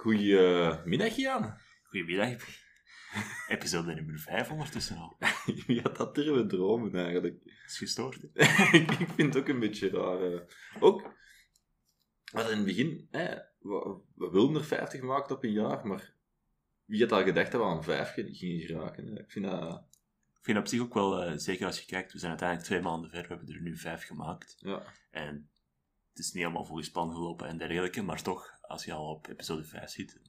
[0.00, 1.58] Goedemiddag, Jan.
[1.82, 2.36] Goedemiddag.
[3.48, 5.16] Episode nummer 5 ondertussen al.
[5.66, 7.42] Wie had dat durven dromen eigenlijk?
[7.66, 8.18] is gestoord.
[8.72, 10.32] ik vind het ook een beetje raar.
[10.32, 10.40] eh.
[10.80, 11.14] Ook,
[12.32, 16.14] wat in het begin, hè, we, we wilden er 50 maken op een jaar, maar
[16.84, 19.06] wie had al gedacht dat we aan 5 gingen geraken?
[19.06, 19.20] hè?
[19.20, 19.84] Ik vind dat,
[20.38, 22.82] Ik vind op zich ook wel, eh, zeker als je kijkt, we zijn uiteindelijk twee
[22.82, 24.54] maanden ver, we hebben er nu vijf gemaakt.
[24.58, 24.82] ja.
[25.10, 25.50] En
[26.08, 29.28] het is niet helemaal volgens plan gelopen en dergelijke, maar toch, als je al op
[29.28, 30.20] episode 5 zit,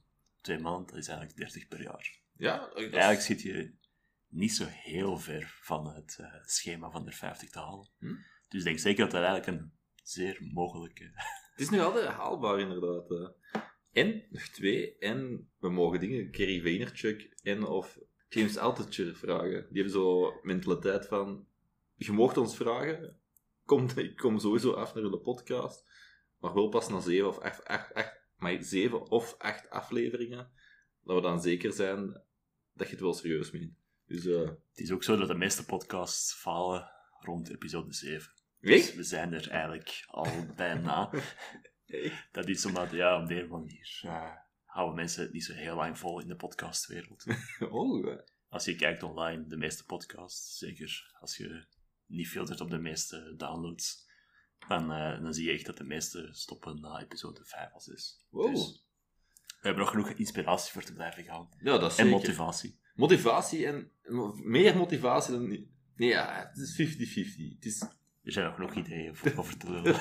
[0.41, 2.19] twee maanden, dat is eigenlijk 30 per jaar.
[2.33, 3.73] Ja, dat Eigenlijk zit je
[4.27, 7.89] niet zo heel ver van het eh, schema van de 50 te halen.
[7.99, 8.15] Hm?
[8.49, 9.71] Dus ik denk zeker dat dat eigenlijk een
[10.03, 11.11] zeer mogelijke...
[11.51, 13.11] Het is nog altijd haalbaar, inderdaad.
[13.11, 13.61] eh.
[13.91, 19.67] En, nog twee, en we mogen dingen, Kerry Vaynerchuk en of James Altucher vragen.
[19.69, 21.47] Die hebben zo mentaliteit van,
[21.95, 23.19] je mocht ons vragen,
[23.65, 25.85] kom, ik kom sowieso af naar de podcast,
[26.37, 30.51] maar wel pas na zeven of acht, acht, acht, maar zeven of acht afleveringen,
[31.03, 32.21] dat we dan zeker zijn
[32.73, 33.73] dat je het wel serieus meent.
[34.05, 38.33] Dus, eh Het is ook zo dat de meeste podcasts falen rond episode 7.
[38.59, 41.09] Dus we zijn er eigenlijk al bijna.
[42.31, 44.31] Dat is omdat, ja, op deze manier eh,
[44.63, 47.25] houden mensen het niet zo heel lang vol in de podcastwereld.
[47.69, 48.17] Oh,
[48.49, 51.65] Als je kijkt online, de meeste podcasts, zeker als je
[52.05, 54.09] niet filtert op de meeste downloads,
[54.67, 58.25] dan, eh, dan zie je echt dat de meeste stoppen na episode 5 of 6.
[58.29, 58.55] Wow.
[58.55, 58.85] Dus
[59.47, 61.49] we hebben nog genoeg inspiratie voor te blijven gaan.
[61.59, 62.19] ja, dat is En zeker.
[62.19, 62.79] motivatie.
[62.95, 63.91] Motivatie en
[64.43, 65.47] meer motivatie dan.
[65.95, 67.53] Nee, ja, het is 50-50.
[67.55, 67.81] Het is,
[68.23, 69.95] Er zijn nog genoeg ideeën voor over te lullen.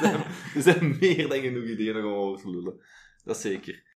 [0.55, 2.85] er zijn meer dan genoeg ideeën om over te lullen.
[3.25, 3.89] Dat is zeker.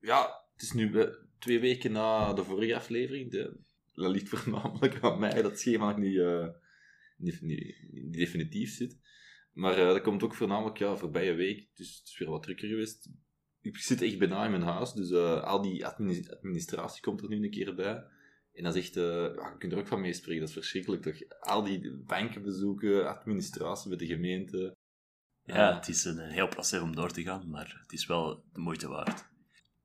[0.00, 1.06] Ja, het is nu
[1.38, 3.30] twee weken na de vorige aflevering.
[3.30, 3.60] De,
[3.92, 6.46] dat ligt voornamelijk aan mij dat schema nog niet, eh,
[7.16, 7.40] niet,
[8.12, 8.98] definitief zit.
[9.56, 11.68] Maar eh, dat komt ook voornamelijk ja, voorbije week.
[11.74, 13.08] Dus het is weer wat drukker geweest.
[13.60, 17.28] Ik zit echt bijna in mijn huis, dus eh, al die admini- administratie komt er
[17.28, 18.04] nu een keer bij.
[18.52, 21.02] En dat is echt, eh, ja, je kunt er ook van meespreken, dat is verschrikkelijk
[21.02, 21.40] toch?
[21.40, 24.76] Al die bankenbezoeken, administratie bij de gemeente.
[25.44, 28.60] Ja, het is een, heel proces om door te gaan, maar het is wel de
[28.60, 29.28] moeite waard.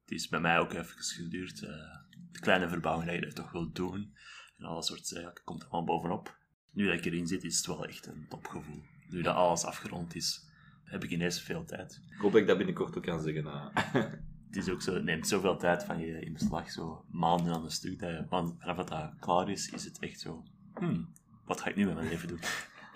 [0.02, 1.60] Het is bij mij ook even geduurd.
[1.60, 4.14] de kleine verbouwing dat je toch wilt doen.
[4.58, 6.40] En alles soort zaken komt er gewoon bovenop.
[6.74, 8.82] Nu dat ik erin zit, is het wel echt een topgevoel.
[9.10, 10.46] Nu dat alles afgerond is,
[10.84, 12.02] heb ik ineens veel tijd.
[12.10, 13.46] Ik hoop dat ik dat binnenkort ook kan zeggen.
[13.46, 13.76] ah.
[14.48, 17.64] Het is ook zo, het neemt zoveel tijd van je in beslag, zo maanden aan
[17.64, 18.00] een stuk.
[18.00, 20.44] Dat je, want vanaf dat dat klaar is, is het echt zo...
[20.74, 21.14] Hmm,
[21.46, 22.40] wat ga ik nu met mijn leven doen?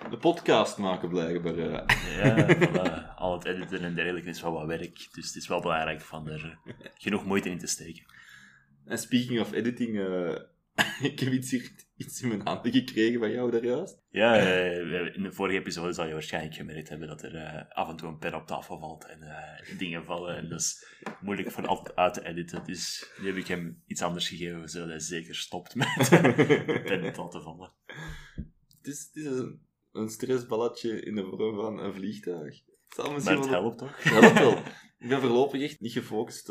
[0.09, 1.57] De podcast maken blijkbaar.
[1.57, 2.18] eh.
[2.18, 3.16] Ja, voilà.
[3.16, 5.07] al het editen en dergelijke is wel wat werk.
[5.12, 6.59] Dus het is wel belangrijk van er
[6.97, 8.03] genoeg moeite in te steken.
[8.86, 10.36] En speaking of editing, eh,
[11.02, 14.02] ik heb iets, hier, iets in mijn handen gekregen van jou daar juist.
[14.09, 17.90] Ja, eh, in de vorige episode zal je waarschijnlijk gemerkt hebben dat er eh, af
[17.90, 20.36] en toe een pen op tafel valt en eh, dingen vallen.
[20.36, 20.86] En dat is
[21.22, 22.66] moeilijk voor altijd uit te editen.
[22.66, 27.13] Dus nu heb ik hem iets anders gegeven, zodat hij zeker stopt met de pen
[27.13, 27.74] te laten vallen.
[28.78, 32.62] Het is, het is een, een stressballetje in de vorm van een vliegtuig.
[32.88, 34.03] Het Maar het helpt toch?
[34.03, 34.57] Ja, dat wel.
[34.97, 36.50] Ik ben voorlopig echt niet gefocust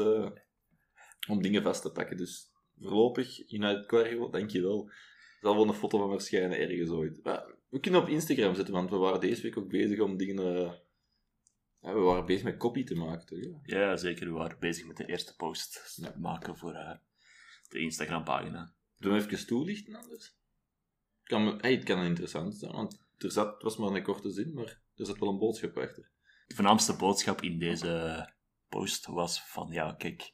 [1.28, 2.16] om dingen vast te pakken.
[2.16, 4.86] Dus voorlopig, United Cargo, dankjewel.
[4.88, 7.20] Er zal wel een foto van verschijnen ergens ooit.
[7.24, 10.56] Maar we kunnen op Instagram zetten, want we waren deze week ook bezig om dingen...
[10.56, 10.72] eh,
[11.80, 13.38] ja, we waren bezig met copy te maken, toch?
[13.38, 13.78] Ja.
[13.80, 14.26] Ja, zeker.
[14.26, 16.14] We waren bezig met de eerste post Ja.
[16.18, 16.96] maken voor eh,
[17.68, 18.72] de Instagram-pagina.
[18.98, 20.24] Zullen we even toelichten anders?
[21.18, 24.30] Het kan, hey, het kan interessant zijn, want er zat, het was maar een korte
[24.30, 26.10] zin, maar er zat wel een boodschap achter.
[26.46, 28.32] de voornaamste boodschap in deze
[28.68, 30.32] post was van, ja, kijk,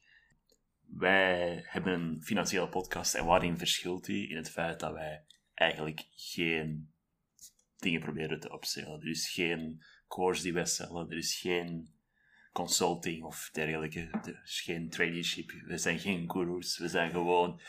[0.90, 4.28] wij hebben een financiële podcast en waarin verschilt die?
[4.28, 6.92] In het feit dat wij eigenlijk geen
[7.76, 9.00] dingen proberen te upsellen.
[9.00, 11.94] Er is geen course die wij stellen, er is geen
[12.52, 17.60] consulting of dergelijke, er is geen traineeship, we zijn geen gurus, we zijn gewoon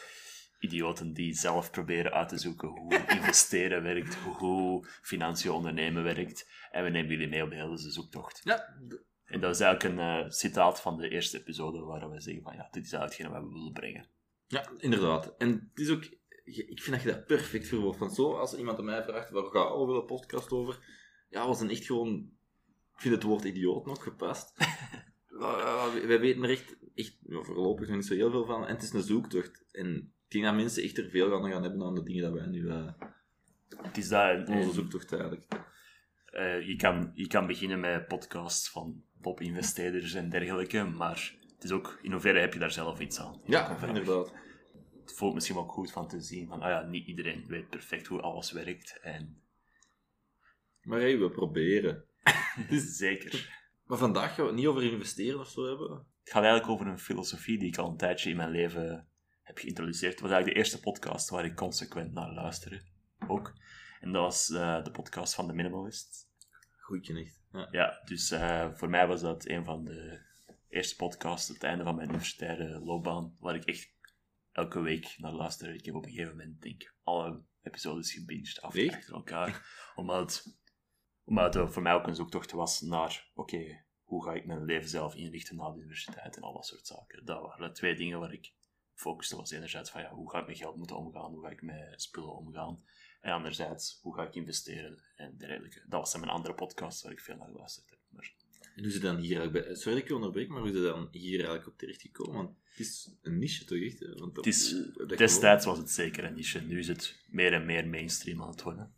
[0.60, 6.50] idioten die zelf proberen uit te zoeken hoe investeren werkt, hoe financiën ondernemen werkt.
[6.72, 8.42] En we nemen jullie mee op de hele zoektocht.
[8.44, 8.76] Ja,
[9.32, 12.56] En dat is eigenlijk een eh, citaat van de eerste episode waar we zeggen van
[12.56, 14.06] ja, dit is hetgene wat we willen brengen.
[14.48, 15.36] Ja, inderdaad.
[15.38, 16.04] En het is ook...
[16.44, 18.00] Ik vind dat je dat perfect verwoordt.
[18.00, 20.80] Want zo, als iemand aan mij vraagt, waar gaat over de podcast over?
[21.30, 22.32] ja, we zijn echt gewoon...
[22.94, 24.54] Ik vind het woord idioot nog gepast.
[26.08, 28.68] Wij weten er echt, echt ja, voorlopig nog niet zo heel veel van.
[28.68, 29.66] En het is een zoektocht.
[29.72, 32.34] En ik denk dat mensen echt er veel gaan gaan hebben aan de dingen dat
[32.34, 32.62] wij nu...
[32.62, 32.92] Uh,
[33.82, 34.40] het is dat...
[34.40, 35.48] Onze en, zoektocht eigenlijk.
[36.34, 41.72] Uh, je, kan, je kan beginnen met podcasts van top-investeerders en dergelijke, maar het is
[41.72, 43.42] ook, in hoeverre heb je daar zelf iets aan?
[43.46, 44.34] Ja, inderdaad.
[45.02, 48.08] Het voelt misschien ook goed van te zien van, ah ja, niet iedereen weet perfect
[48.08, 49.00] hoe alles werkt.
[49.02, 49.42] En...
[50.82, 52.06] Maar hey, we proberen.
[53.04, 53.60] Zeker.
[53.86, 55.90] Maar vandaag gaan we het niet over investeren of zo hebben.
[56.24, 59.08] Het gaat eigenlijk over een filosofie die ik al een tijdje in mijn leven
[59.42, 60.12] heb geïntroduceerd.
[60.12, 62.82] Het was eigenlijk de eerste podcast waar ik consequent naar luisterde.
[63.28, 63.54] Ook.
[64.00, 66.28] En dat was uh, de podcast van The Minimalist.
[66.80, 67.41] Goedje niet.
[67.52, 70.20] Ja, ja dus uh, voor mij was dat een van de
[70.70, 73.96] eerste podcasts op het einde van mijn universitaire loopbaan, waar ik echt
[74.52, 75.78] elke week naar luisterde.
[75.78, 79.66] Ik heb op een gegeven moment, denk ik, alle episodes gebinged af achter elkaar.
[79.96, 80.60] omdat
[81.24, 84.90] omdat het voor mij ook een zoektocht was naar, oké, hoe ga ik mijn leven
[84.90, 87.26] zelf inrichten na de universiteit en al dat soort zaken.
[87.26, 88.54] Dat waren twee dingen waar ik
[88.94, 89.36] focuste.
[89.36, 92.02] was enerzijds van, ja, hoe ga ik met geld moeten omgaan, hoe ga ik met
[92.02, 92.84] spullen omgaan.
[93.22, 95.82] En anderzijds, hoe ga ik investeren en dergelijke.
[95.88, 98.00] Dat was mijn andere podcast waar ik veel naar geluisterd heb.
[98.10, 98.34] Maar...
[98.76, 99.76] En hoe is dan hier eigenlijk bij...
[99.76, 102.36] Sorry dat ik je onderbreek, maar hoe het dan hier eigenlijk op terechtgekomen?
[102.36, 104.20] Want het is een niche toch echt?
[104.20, 104.76] Want het is,
[105.18, 106.60] destijds was het zeker een niche.
[106.60, 108.94] Nu is het meer en meer mainstream aan het worden.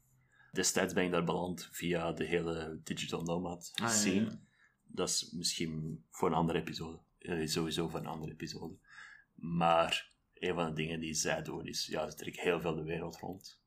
[0.52, 4.40] Destijds ben ik daar beland via de hele digital nomad ah, scene.
[4.84, 7.00] Dat is misschien voor een andere episode.
[7.46, 8.78] Sowieso voor een andere episode.
[9.34, 12.84] Maar een van de dingen die zij doen is, ja, ze trekken heel veel de
[12.84, 13.62] wereld rond.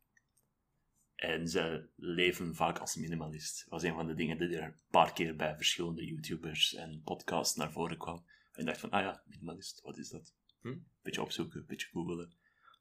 [1.17, 3.59] En ze leven vaak als minimalist.
[3.59, 7.03] Dat was een van de dingen die er een paar keer bij verschillende YouTubers en
[7.05, 8.27] podcasts naar voren kwam.
[8.53, 10.35] En dacht van, ah ja, minimalist, wat is dat?
[10.61, 10.79] Hm?
[11.03, 12.37] Beetje opzoeken, beetje googelen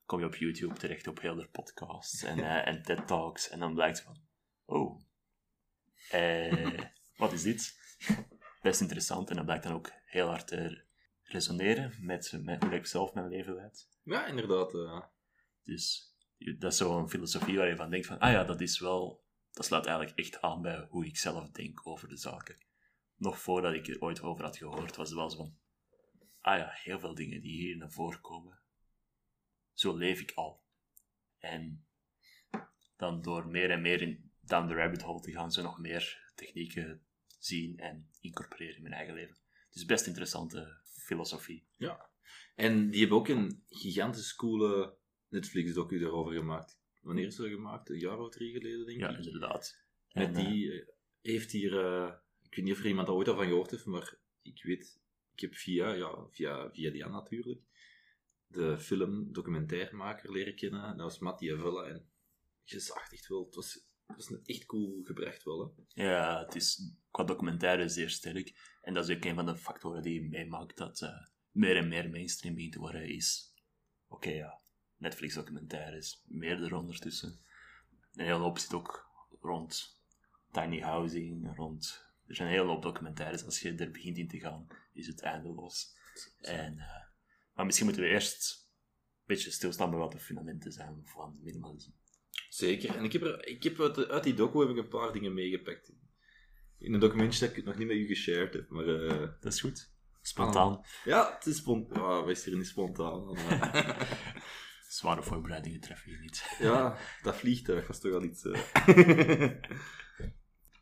[0.06, 3.50] kom je op YouTube terecht op heel de podcasts en, uh, en TED Talks.
[3.50, 4.18] En dan blijkt van,
[4.66, 5.02] oh,
[6.10, 6.80] eh,
[7.18, 7.80] wat is dit?
[8.62, 9.30] Best interessant.
[9.30, 10.84] En dat blijkt dan ook heel hard te
[11.24, 13.90] resoneren met, met hoe ik zelf mijn leven leid.
[14.04, 14.74] Ja, inderdaad.
[14.74, 15.02] Uh.
[15.64, 16.15] Dus
[16.54, 19.66] dat is zo'n filosofie waar je van denkt van, ah ja, dat is wel, dat
[19.66, 22.58] slaat eigenlijk echt aan bij hoe ik zelf denk over de zaken.
[23.16, 25.58] Nog voordat ik er ooit over had gehoord, was het wel zo van,
[26.42, 28.60] ah ja, heel veel dingen die hier naar voren komen,
[29.74, 30.64] zo leef ik al.
[31.38, 31.86] En
[32.98, 36.32] dan door meer en meer in, down the rabbit hole te gaan, zo nog meer
[36.36, 37.06] technieken
[37.40, 39.38] zien en incorporeren in mijn eigen leven.
[39.72, 41.68] Is best interessante filosofie.
[41.78, 42.10] Ja.
[42.56, 44.98] En die hebben ook een gigantisch coole
[45.36, 46.80] Netflix-docu daarover gemaakt.
[47.02, 47.90] Wanneer is dat gemaakt?
[47.90, 49.10] Een jaar of drie geleden, denk ik.
[49.10, 49.84] Ja, inderdaad.
[50.14, 50.88] Met die eh,
[51.22, 51.72] heeft hier...
[51.72, 54.64] Uh, ik weet niet of er iemand daar ooit al van gehoord heeft, maar ik
[54.64, 55.00] weet...
[55.34, 57.62] Ik heb via, ja, via, via Diane natuurlijk,
[58.48, 60.98] de film documentairmaker leren kennen.
[60.98, 61.84] Dat was Mattia Vella.
[61.84, 62.10] En
[62.64, 63.74] je zag echt wel, het was,
[64.06, 65.76] het was echt cool gebracht wel.
[65.94, 66.04] Hè?
[66.04, 68.78] Ja, het is qua documentaire zeer sterk.
[68.82, 71.10] En dat is ook een van de factoren die meemaakt dat uh,
[71.52, 73.08] meer en meer mainstream begint te worden.
[73.08, 73.54] Is,
[74.08, 74.62] oké ja,
[74.98, 77.40] Netflix documentaires, meerdere ondertussen.
[78.14, 79.10] Een hele hoop zit ook
[79.42, 80.02] rond
[80.52, 82.04] tiny housing, rond...
[82.28, 83.46] Er zijn een hele hoop documentaires.
[83.46, 85.96] Als je er begint in te gaan, is het eindeloos.
[86.40, 86.74] En...
[86.74, 87.04] Uh,
[87.54, 88.68] maar misschien moeten we eerst
[89.18, 91.94] een beetje stilstaan bij wat de fundamenten zijn van minimalisme.
[92.50, 92.96] Zeker.
[92.96, 95.34] En ik heb, er, ik heb uit, uit die docu heb ik een paar dingen
[95.34, 95.94] meegepakt.
[96.80, 98.86] In een documentje dat ik nog niet met u geshared heb, maar...
[98.86, 99.94] Uh, dat is goed.
[100.22, 100.86] Spontaan.
[101.04, 102.02] Ja, het is spontaan.
[102.02, 103.28] Oh, wees hier niet spontaan.
[104.96, 106.56] Zware voorbereidingen treffen je niet.
[106.60, 108.44] ja, dat vliegtuig was toch al iets...
[108.44, 108.54] Uh...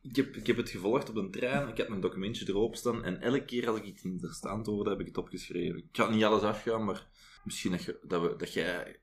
[0.01, 3.03] ik, heb, ik heb het gevolgd op een trein, ik heb mijn documentje erop staan
[3.03, 5.77] en elke keer als ik iets interessant hoorde, heb ik het opgeschreven.
[5.77, 7.08] Ik kan niet alles afgaan, maar
[7.43, 9.00] misschien dat, je, dat, we, dat jij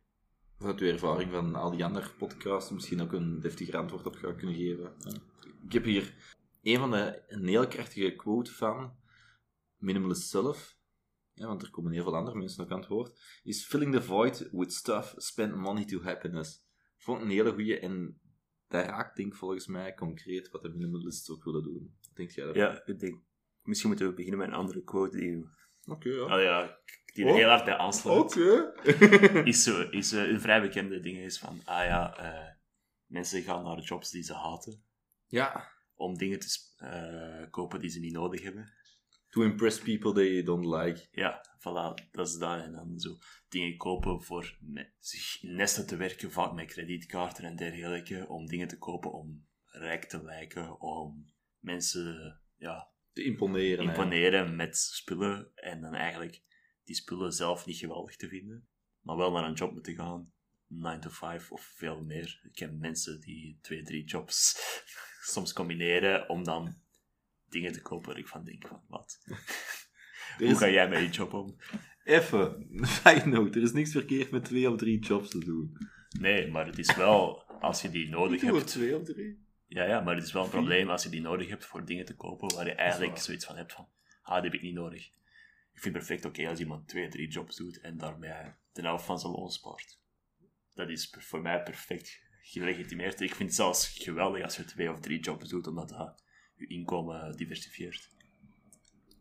[0.58, 4.36] vanuit je ervaring van al die andere podcasts misschien ook een deftiger antwoord op gaat
[4.36, 4.92] kunnen geven.
[5.66, 6.14] Ik heb hier
[6.62, 8.96] een van de een heel krachtige quote van
[9.76, 10.78] Minimalist zelf,
[11.40, 14.02] ja, want er komen heel veel andere mensen ook aan het woord, is filling the
[14.02, 16.54] void with stuff, spend money to happiness.
[16.96, 18.20] Ik vond het een hele goede en
[18.68, 21.98] dat raakt denk volgens mij concreet wat de minimalists ook willen doen.
[22.14, 22.54] Denk jij dat?
[22.54, 23.22] Ja, ik denk,
[23.62, 25.44] misschien moeten we beginnen met een andere quote die...
[25.84, 26.36] Oké, ja.
[26.36, 26.78] Oh, ja.
[27.14, 27.36] Die er oh.
[27.36, 28.18] heel hard bij aansluit.
[28.18, 28.72] Oké.
[29.52, 32.48] is zo, is uh, een vrij bekende ding is van, ah ja, uh,
[33.06, 34.84] mensen gaan naar jobs die ze haten.
[35.26, 35.72] Ja.
[35.94, 38.72] Om dingen te uh, kopen die ze niet nodig hebben.
[39.30, 41.08] To impress people they don't like.
[41.10, 42.62] Ja, voilà, dat is dat.
[42.62, 43.18] En dan zo
[43.48, 44.58] dingen kopen voor
[44.98, 49.46] zich in nesten te werken, vaak met kredietkaarten en dergelijke, om dingen te kopen om
[49.64, 53.84] rijk te lijken, om mensen ja, te imponeren.
[53.84, 56.42] imponeren met spullen en dan eigenlijk
[56.84, 58.68] die spullen zelf niet geweldig te vinden,
[59.00, 60.32] maar wel naar een job moeten gaan,
[60.66, 62.40] 9 to 5 of veel meer.
[62.42, 64.56] Ik ken mensen die twee, drie jobs
[65.32, 66.80] soms combineren om dan
[67.50, 69.18] dingen te kopen waar ik van denk van, wat?
[70.38, 71.56] Hoe ga jij met je job om?
[72.04, 72.66] Even,
[73.30, 75.76] note, er is niks verkeerd met twee of drie jobs te doen.
[76.20, 78.70] Nee, maar het is wel, als je die nodig Ik doe hebt...
[78.70, 79.48] twee of drie.
[79.66, 82.04] Ja, ja, maar het is wel een probleem als je die nodig hebt voor dingen
[82.04, 83.88] te kopen waar je eigenlijk zoiets van hebt van,
[84.22, 85.06] ah, die heb ik niet nodig.
[85.72, 89.04] Ik vind het perfect oké als iemand twee, drie jobs doet en daarmee de helft
[89.04, 90.00] van zijn loon spaart.
[90.74, 93.20] Dat is voor mij perfect gelegitimeerd.
[93.20, 96.22] Ik vind het zelfs geweldig als je twee of drie jobs doet, omdat dat
[96.60, 98.10] je inkomen diversifieert.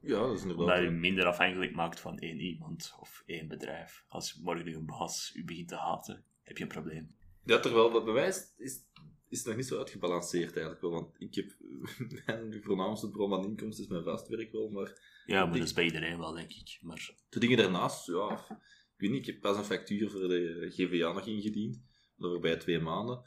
[0.01, 0.84] Ja, dat is Omdat inderdaad.
[0.84, 4.03] je minder afhankelijk maakt van één iemand of één bedrijf.
[4.08, 7.15] Als morgen een baas u begint te haten, heb je een probleem.
[7.43, 8.84] Ja, terwijl dat bewijs is,
[9.29, 10.91] is het nog niet zo uitgebalanceerd eigenlijk wel.
[10.91, 11.55] Want ik heb
[12.25, 15.84] mijn voornaamste bron aan inkomsten is mijn vastwerk wel, maar Ja, maar dat is bij
[15.84, 16.77] iedereen wel, denk ik.
[16.81, 20.67] Maar de dingen daarnaast, ja, ik weet niet, ik heb pas een factuur voor de
[20.69, 21.75] GVA nog ingediend,
[22.15, 23.22] de voorbije twee maanden.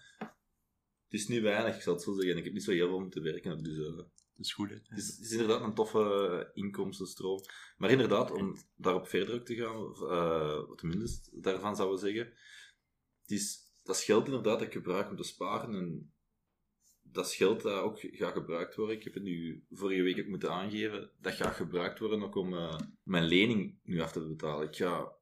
[1.12, 2.36] Het is niet weinig, ik zal het zo zeggen.
[2.36, 4.74] Ik heb niet zo heel veel moeten werken, dus eh, dat is goed, hè.
[4.74, 7.40] het, is, het is inderdaad een toffe inkomstenstroom.
[7.76, 9.98] Maar inderdaad, om daarop verder ook te gaan, of,
[10.68, 12.32] wat tenminste daarvan zouden we zeggen,
[13.22, 16.12] het is, dat is geld inderdaad dat ik gebruik om te sparen en
[17.02, 18.96] dat is geld dat ook gaat gebruikt worden.
[18.96, 21.10] Ik heb het nu vorige week ook moeten aangeven.
[21.20, 24.68] Dat gaat gebruikt worden ook om eh, mijn lening nu af te betalen.
[24.68, 25.12] Ik ga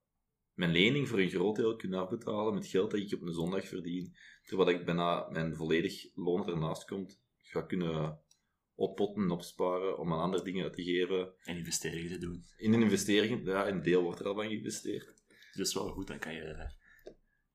[0.61, 3.69] mijn lening voor een groot deel kunnen afbetalen met geld dat ik op een zondag
[3.69, 4.17] verdien.
[4.43, 8.21] Terwijl ik bijna mijn volledig loon ernaast komt, ga kunnen
[8.75, 11.33] oppotten en opsparen om aan andere dingen uit te geven.
[11.43, 12.45] En investeringen te doen.
[12.57, 15.07] In een investering, ja, een deel wordt er al van geïnvesteerd.
[15.07, 16.73] Dus dat is wel goed, dan kan je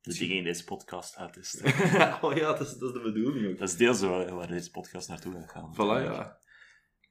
[0.02, 1.66] de dingen in deze podcast uittesten.
[2.26, 3.58] oh ja, dat is, dat is de bedoeling ook.
[3.58, 5.74] Dat is deels waar, waar deze podcast naartoe gaat gaan.
[5.74, 6.40] Voilà, ja.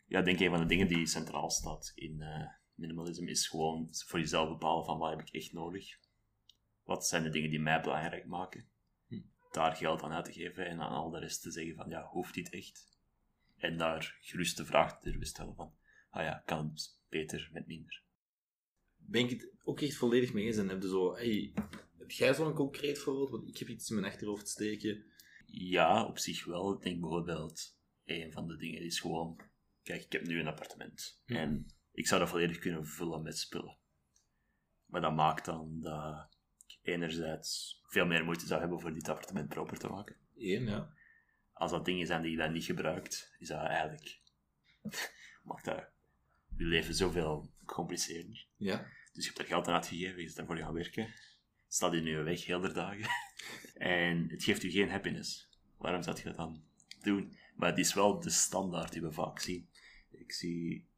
[0.07, 3.89] Ja, ik denk een van de dingen die centraal staat in eh, minimalisme is gewoon
[3.91, 5.99] voor jezelf bepalen van wat heb ik echt nodig.
[6.83, 8.69] Wat zijn de dingen die mij belangrijk maken.
[9.07, 9.21] Hm.
[9.51, 12.07] Daar geld aan uit te geven en aan al de rest te zeggen van ja,
[12.07, 12.93] hoeft dit echt?
[13.57, 15.75] En daar gerust de vraag te stellen van
[16.11, 18.03] ah ja, kan het beter met minder?
[18.97, 21.53] Ben ik het ook echt volledig mee eens en heb je zo, hey,
[21.99, 23.31] heb jij zo'n concreet voorbeeld?
[23.31, 25.05] Want ik heb iets in mijn achterhoofd steken.
[25.47, 26.73] Ja, op zich wel.
[26.73, 29.41] Ik denk bijvoorbeeld, een van de dingen is gewoon...
[29.83, 31.23] Kijk, ik heb nu een appartement.
[31.27, 31.37] Ja.
[31.37, 33.77] En ik zou dat volledig kunnen vullen met spullen.
[34.87, 36.29] Maar dat maakt dan dat
[36.67, 40.17] ik enerzijds veel meer moeite zou hebben voor dit appartement proper te maken.
[40.37, 40.93] Eén, ja.
[41.53, 44.21] Als dat dingen zijn die je dan niet gebruikt, is dat eigenlijk...
[45.43, 45.89] maakt dat
[46.57, 48.47] je leven zoveel gecompliceerder.
[48.57, 48.87] Ja.
[49.13, 51.15] Dus je hebt er geld aan uitgegeven, je is daarvoor gaan werken.
[51.69, 53.09] Staat in je weg heel de dagen.
[53.75, 55.49] en het geeft u geen happiness.
[55.79, 56.65] Waarom zou je dat dan
[57.01, 57.37] doen?
[57.57, 59.69] Maar het is wel de standaard die we vaak zien.
[60.11, 60.89] Ik zie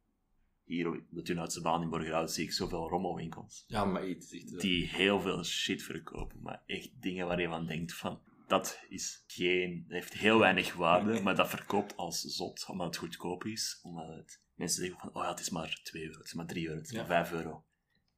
[0.67, 3.63] hier op de Tuinhoutse baan in Borgerhout zie ik zoveel rommelwinkels.
[3.67, 4.53] Ja, maar iets echt...
[4.53, 6.41] eh, Die heel veel shit verkopen.
[6.41, 8.21] Maar echt dingen waar je van denkt van...
[8.47, 9.83] Dat is geen...
[9.87, 12.65] Dat heeft heel weinig waarde, maar dat verkoopt als zot.
[12.69, 13.79] Omdat het goedkoop is.
[13.83, 15.09] Omdat het, mensen zeggen van...
[15.15, 16.17] Oh ja, het is maar 2 euro.
[16.17, 16.77] Het is maar 3 euro.
[16.77, 16.97] Het is Ja.
[16.97, 17.65] maar 5 euro.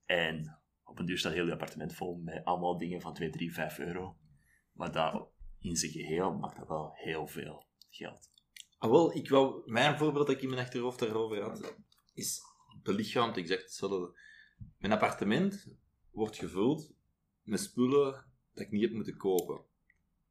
[0.06, 3.53] En op een duur staat heel je appartement vol met allemaal dingen van 2, 3,
[3.53, 4.18] 5 euro.
[4.74, 5.27] Maar dat
[5.60, 8.32] in zijn geheel maakt dat wel heel veel geld.
[8.77, 11.75] Ah, wel, ik wou, mijn voorbeeld dat ik in mijn achterhoofd daarover had,
[12.19, 12.41] is
[12.83, 14.19] belichaamd exact hetzelfde.
[14.77, 15.67] Mijn appartement
[16.11, 16.91] wordt gevuld
[17.43, 19.61] met spullen dat ik niet heb moeten kopen.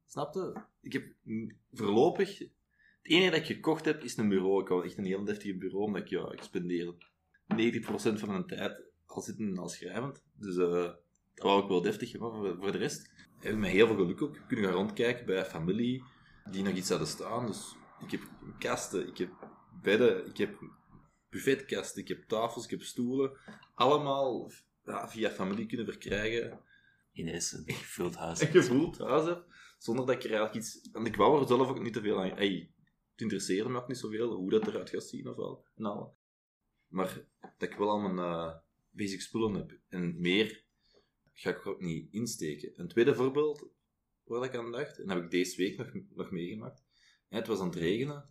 [0.05, 0.61] Snap je?
[0.81, 1.13] Ik heb
[1.71, 2.37] voorlopig...
[2.37, 4.61] Het enige dat ik gekocht heb, is een bureau.
[4.61, 6.93] Ik had echt een heel deftige bureau, omdat ik, ja, ik spendeer
[7.55, 10.23] 90% van mijn tijd al zitten en al schrijvend.
[10.33, 10.91] Dus eh,
[11.33, 12.57] dat wou ik wel deftig hebben.
[12.57, 16.03] Voor, de rest heb ik met heel veel geluk ook kunnen gaan rondkijken bij familie
[16.51, 17.45] die nog iets hadden staan.
[17.45, 18.21] Dus ik heb
[18.59, 19.31] kasten, ik heb
[19.81, 20.59] bedden, ik heb
[21.29, 23.37] buffetkasten, ik heb tafels, ik heb stoelen.
[23.73, 24.51] Allemaal
[24.83, 26.59] ja, via familie kunnen verkrijgen.
[27.11, 28.39] Ineens een gevuld huis.
[28.39, 29.45] En gevoeld huis heb,
[29.77, 30.89] zonder dat ik er eigenlijk iets...
[30.91, 32.29] Want ik wou er zelf ook niet te veel aan...
[32.29, 32.71] Hey,
[33.11, 35.63] het interesseerde me ook niet zoveel hoe dat eruit gaat zien of.
[35.75, 36.17] En al.
[36.87, 37.25] Maar
[37.57, 38.55] dat ik wel al mijn eh,
[38.89, 39.79] basic spullen heb.
[39.87, 40.63] En meer
[41.33, 42.71] ga ik er ook niet insteken.
[42.75, 43.69] Een tweede voorbeeld
[44.23, 46.83] waar ik aan dacht, en dat heb ik deze week nog, nog meegemaakt.
[47.29, 48.29] Ja, het was aan het regenen.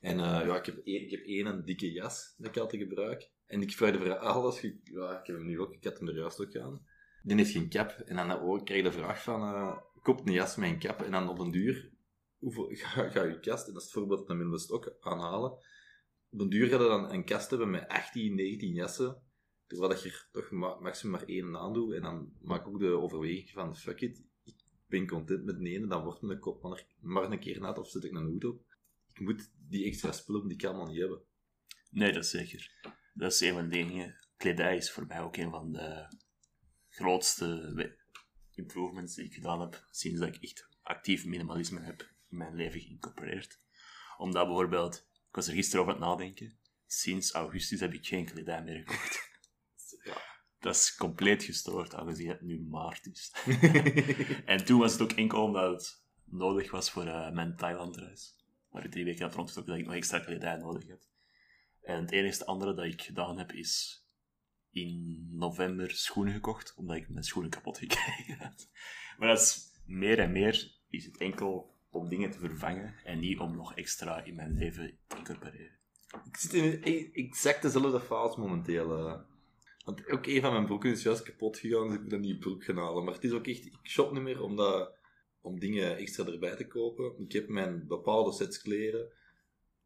[0.00, 2.82] En eh, ja, ik heb, één, ik heb één een dikke jas dat ik altijd
[2.82, 3.30] gebruik.
[3.46, 5.98] En ik vraag de vraag, alles, ge- ja, ik heb hem nu ook, ik had
[5.98, 6.86] hem er juist ook aan.
[7.22, 7.90] Die heeft geen cap.
[7.90, 11.02] En dan ook krijg je de vraag van, koop een jas met een cap.
[11.02, 11.90] En dan op een duur,
[12.38, 15.50] hoeveel ga, je kast, en dat is het voorbeeld dat mijn stok aanhalen.
[16.30, 19.22] Op een duur ga je dan een kast hebben met 18, 19 jassen.
[19.66, 21.94] Terwijl dat je er toch ma maximum maar één aan doet.
[21.94, 24.54] En dan maak ik ook de overweging van, fuck it, ik
[24.86, 27.88] ben content met de ene, dan wordt mijn kop maar, maar een keer nat of
[27.88, 28.62] zet ik een hoed op.
[29.18, 31.22] Ik moet die extra spullen, die kan allemaal niet hebben.
[31.90, 32.72] Nee, dat is zeker.
[33.14, 34.18] Dat is een van de dingen.
[34.36, 36.16] Kledij is voor mij ook een van de
[36.88, 37.96] grootste we-
[38.50, 42.80] improvements die ik gedaan heb sinds dat ik echt actief minimalisme heb in mijn leven
[42.80, 43.60] geïncorporeerd.
[44.16, 48.24] Omdat bijvoorbeeld, ik was er gisteren over aan het nadenken, sinds augustus heb ik geen
[48.24, 49.26] kledij meer gekocht.
[50.04, 50.22] Ja.
[50.58, 53.34] Dat is compleet gestoord, aangezien het nu maart is.
[54.44, 58.37] en toen was het ook enkel omdat het nodig was voor eh, mijn Thailand-reis.
[58.78, 61.08] Waar ik drie weken had rondgetrokken dat ik nog extra kledij nodig had.
[61.82, 64.02] En het enige andere dat ik gedaan heb, is
[64.70, 68.68] in november schoenen gekocht, omdat ik mijn schoenen kapot gekregen had.
[69.18, 73.38] Maar dat is meer en meer is het enkel om dingen te vervangen en niet
[73.38, 75.78] om nog extra in mijn leven te incorporeren.
[76.24, 78.98] Ik zit in e- exact dezelfde fase momenteel.
[78.98, 79.20] eh.
[79.84, 82.38] Want ook een van mijn broeken is juist kapot gegaan, dus ik moet een nieuwe
[82.38, 83.04] broek gaan halen.
[83.04, 84.97] Maar het is ook echt, ik shop niet meer omdat,
[85.40, 87.14] om dingen extra erbij te kopen.
[87.18, 89.12] Ik heb mijn bepaalde sets kleren.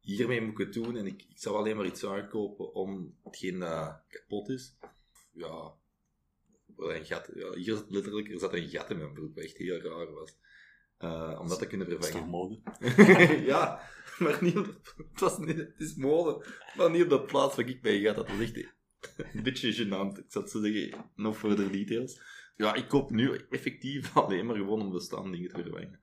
[0.01, 3.59] Hiermee moet ik het doen en ik, ik zou alleen maar iets aankopen om hetgeen
[3.59, 4.77] dat kapot is.
[5.33, 5.75] Ja,
[6.77, 7.31] een gat.
[7.35, 10.13] Ja, hier zat letterlijk er zat een gat in mijn broek, wat echt heel raar
[10.13, 10.37] was.
[10.99, 12.63] Eh, om dat te kunnen Dat is toch vervangen.
[12.79, 13.45] mode?
[13.53, 13.81] ja,
[14.19, 17.57] maar niet op de, het, was niet, het is mode, maar niet op de plaats
[17.57, 18.13] waar ik mee ga.
[18.13, 18.57] Dat was echt
[19.35, 20.19] een beetje gênant.
[20.19, 22.21] Ik het zo zeggen, no further details.
[22.57, 26.01] Ja, ik koop nu effectief alleen maar gewoon om bestaande dingen te vervangen.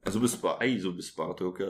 [0.00, 1.58] En zo bespaart, ey, zo bespaart ook...
[1.58, 1.66] eh,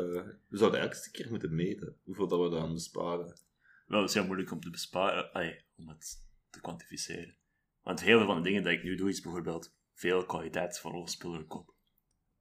[0.49, 3.39] we zouden een keer moeten meten hoeveel dat we dan besparen.
[3.87, 7.37] Wel, het is heel moeilijk om te besparen, allee, om het te kwantificeren.
[7.83, 11.47] Want heel veel van de dingen die ik nu doe, is bijvoorbeeld veel kwaliteitsvolle spullen
[11.47, 11.75] kopen.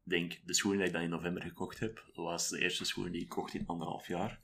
[0.03, 3.21] Denk, de schoenen die ik dan in november gekocht heb, was de eerste schoenen die
[3.21, 4.41] ik kocht in anderhalf jaar.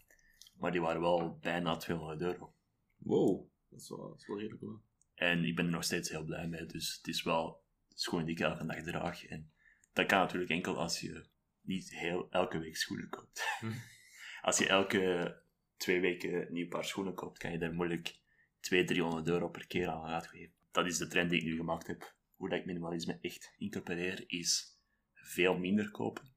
[0.57, 2.55] Maar die waren wel bijna 200 euro.
[2.97, 4.81] Wow, dat is wel, dat is wel redelijk hoor.
[5.23, 6.65] En ik ben er nog steeds heel blij mee.
[6.65, 7.63] Dus het is wel
[7.93, 9.25] schoenen die ik elke dag draag.
[9.25, 9.51] En
[9.93, 11.25] dat kan natuurlijk enkel als je
[11.61, 13.43] niet heel elke week schoenen koopt.
[13.59, 13.71] Hm.
[14.47, 15.35] Als je elke
[15.77, 18.15] twee weken een nieuw paar schoenen koopt, kan je daar moeilijk
[18.59, 20.53] 200, 300 euro per keer aan uitgeven.
[20.71, 22.15] Dat is de trend die ik nu gemaakt heb.
[22.35, 24.79] Hoe dat ik minimalisme echt incorporeer, is
[25.13, 26.33] veel minder kopen,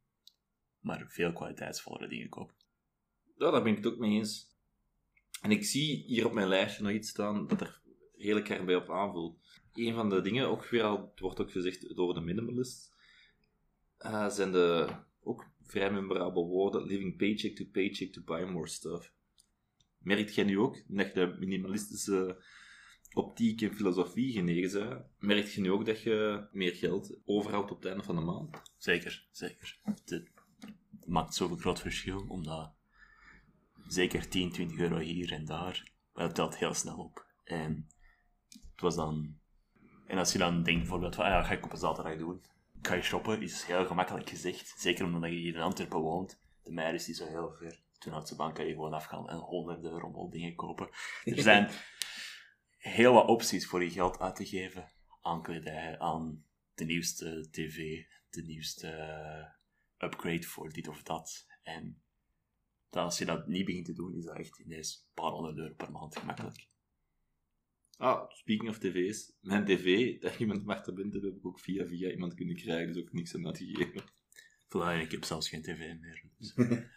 [0.81, 2.55] maar veel kwaliteitsvollere dingen kopen.
[3.39, 4.57] Ja, daar ben ik het ook mee eens.
[5.41, 7.85] En ik zie hier op mijn lijstje nog iets staan dat er
[8.17, 9.39] redelijk erbij op aanvult.
[9.75, 12.95] Een van de dingen, ook weer het wordt ook gezegd door de minimalist,
[13.97, 14.89] eh, zijn de
[15.21, 19.13] ook vrij memorabele woorden living paycheck to paycheck to buy more stuff.
[19.99, 22.45] Merkt jij nu ook, dat je de minimalistische
[23.13, 27.77] optiek en filosofie genegen bent, merkt je nu ook dat je meer geld overhoudt op
[27.77, 28.63] het einde van de maand?
[28.77, 29.79] Zeker, zeker.
[29.83, 30.31] Het
[31.07, 32.75] maakt zoveel groot verschil, omdat
[33.89, 35.93] zeker 10, 20 euro hier en daar,
[36.33, 37.27] dat heel snel op.
[37.45, 37.87] En
[38.77, 39.39] het was dan...
[40.07, 42.43] En als je dan denkt bijvoorbeeld van, ah ja, ga ik op een zaterdag doen.
[42.83, 44.75] Ga je shoppen, is heel gemakkelijk gezegd.
[44.77, 46.41] Zeker omdat je hier in Antwerpen woont.
[46.63, 47.81] De meijer is niet zo heel ver.
[47.99, 50.89] Toen had ze bank kan je gewoon afgaan en honderden euro om dingen kopen.
[51.25, 51.71] Er zijn
[52.97, 58.05] heel wat opties voor je geld uit te geven aan kledij, aan de nieuwste tv,
[58.31, 61.47] de nieuwste eh, upgrade voor dit of dat.
[61.63, 62.03] En
[62.91, 65.75] als je dat niet begint te doen, is dat echt ineens een paar honderd euro
[65.75, 66.69] per maand gemakkelijk.
[67.97, 69.33] Ah, speaking of tv's.
[69.41, 72.93] Mijn tv, dat iemand mag te binden, heb ik ook via via iemand kunnen krijgen,
[72.93, 74.03] dus ook niks aan uitgegeven.
[74.69, 76.31] Voilà, ik heb zelfs geen tv meer.
[76.39, 76.55] Dus.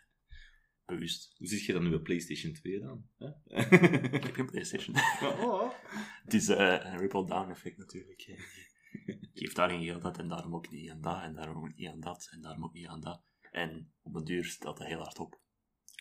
[0.86, 1.36] Bewust.
[1.38, 3.10] Hoe zit je dan nu bij PlayStation 2 dan?
[4.12, 4.96] Ik heb geen Playstation.
[5.46, 5.72] oh.
[6.24, 8.20] Het is eh, een ripple-down effect natuurlijk.
[8.20, 8.38] Je
[9.34, 11.88] geeft daar geen geld aan en daarom ook niet aan dat, en daarom ook niet
[11.88, 13.24] aan dat, en daarom ook niet aan dat.
[13.52, 15.42] En op een duur stelt dat heel hard op.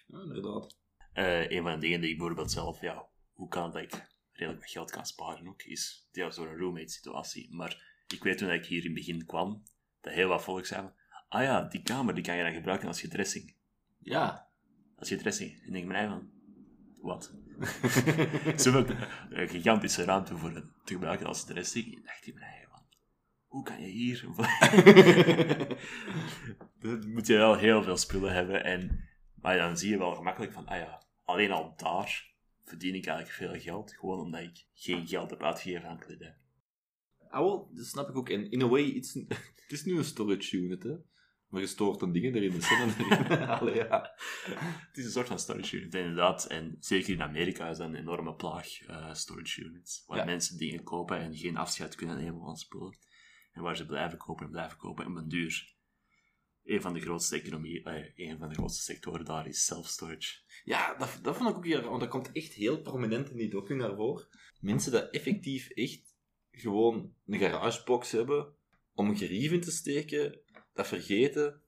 [0.06, 0.78] Ja, inderdaad.
[1.12, 4.17] Eh, een van de dingen die ik bijvoorbeeld zelf, ja, hoe kan het dat ik
[4.38, 7.54] redelijk wat geld kan sparen ook, is door een roommate situatie.
[7.54, 9.62] Maar ik weet toen ik hier in het begin kwam,
[10.00, 10.90] dat heel wat volk zei,
[11.28, 13.54] ah ja, die kamer die kan je dan gebruiken als je dressing.
[13.98, 14.48] Ja.
[14.96, 15.60] Als je dressing.
[15.60, 16.30] En ik denk mij van,
[17.00, 17.34] wat?
[18.62, 18.86] Zoveel
[19.30, 21.96] eh, gigantische ruimte voor het te gebruiken als dressing.
[21.96, 22.82] En dacht ik mij van,
[23.46, 24.24] hoe kan je hier...
[26.80, 28.64] dan moet je wel heel veel spullen hebben.
[28.64, 32.27] En, maar dan zie je wel gemakkelijk van, ah ja, alleen al daar
[32.68, 33.92] verdien ik eigenlijk veel geld.
[33.96, 36.36] Gewoon omdat ik geen geld heb uitgegeven aan kledij.
[37.28, 38.28] Ah, wel, dat snap ik ook.
[38.28, 39.14] En in a way, it's,
[39.64, 40.96] het is nu een storage unit, hè.
[41.48, 43.48] Maar je stoort dan dingen erin, de zon erin.
[43.48, 44.10] Allee, ja.
[44.88, 46.46] Het is een soort van storage unit, inderdaad.
[46.46, 50.02] En zeker in Amerika is dat een enorme plaag, eh, storage units.
[50.06, 50.24] Waar Ja.
[50.24, 52.98] mensen dingen kopen en geen afscheid kunnen nemen van spullen.
[53.52, 55.04] En waar ze blijven kopen en blijven kopen.
[55.04, 55.76] En op een duur.
[56.68, 60.38] Een van de grootste economie, eh, een van de grootste sectoren daar is self-storage.
[60.64, 63.50] Ja, dat, dat vond ik ook raar, want dat komt echt heel prominent in die
[63.50, 64.28] docu naar voren.
[64.60, 66.16] Mensen dat effectief echt
[66.50, 68.54] gewoon een garagebox hebben
[68.94, 70.40] om gerief in te steken,
[70.72, 71.62] dat vergeten,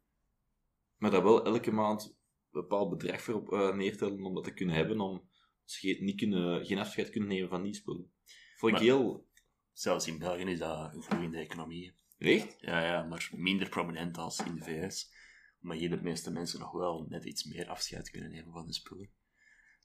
[0.96, 2.16] maar dat wel elke maand een
[2.60, 5.28] bepaald bedrag voor op, eh, neertellen om dat te kunnen hebben, om
[5.64, 8.12] ze geen- niet kunnen, geen afscheid kunnen nemen van die spullen.
[8.56, 9.28] Vond ik heel...
[9.72, 11.94] Zelfs in België is dat een groeiende economie.
[12.20, 12.56] Echt?
[12.58, 15.12] Ja, ja, maar minder prominent als in de VS.
[15.58, 18.72] Maar hier de meeste mensen nog wel net iets meer afscheid kunnen nemen van de
[18.72, 19.10] spullen.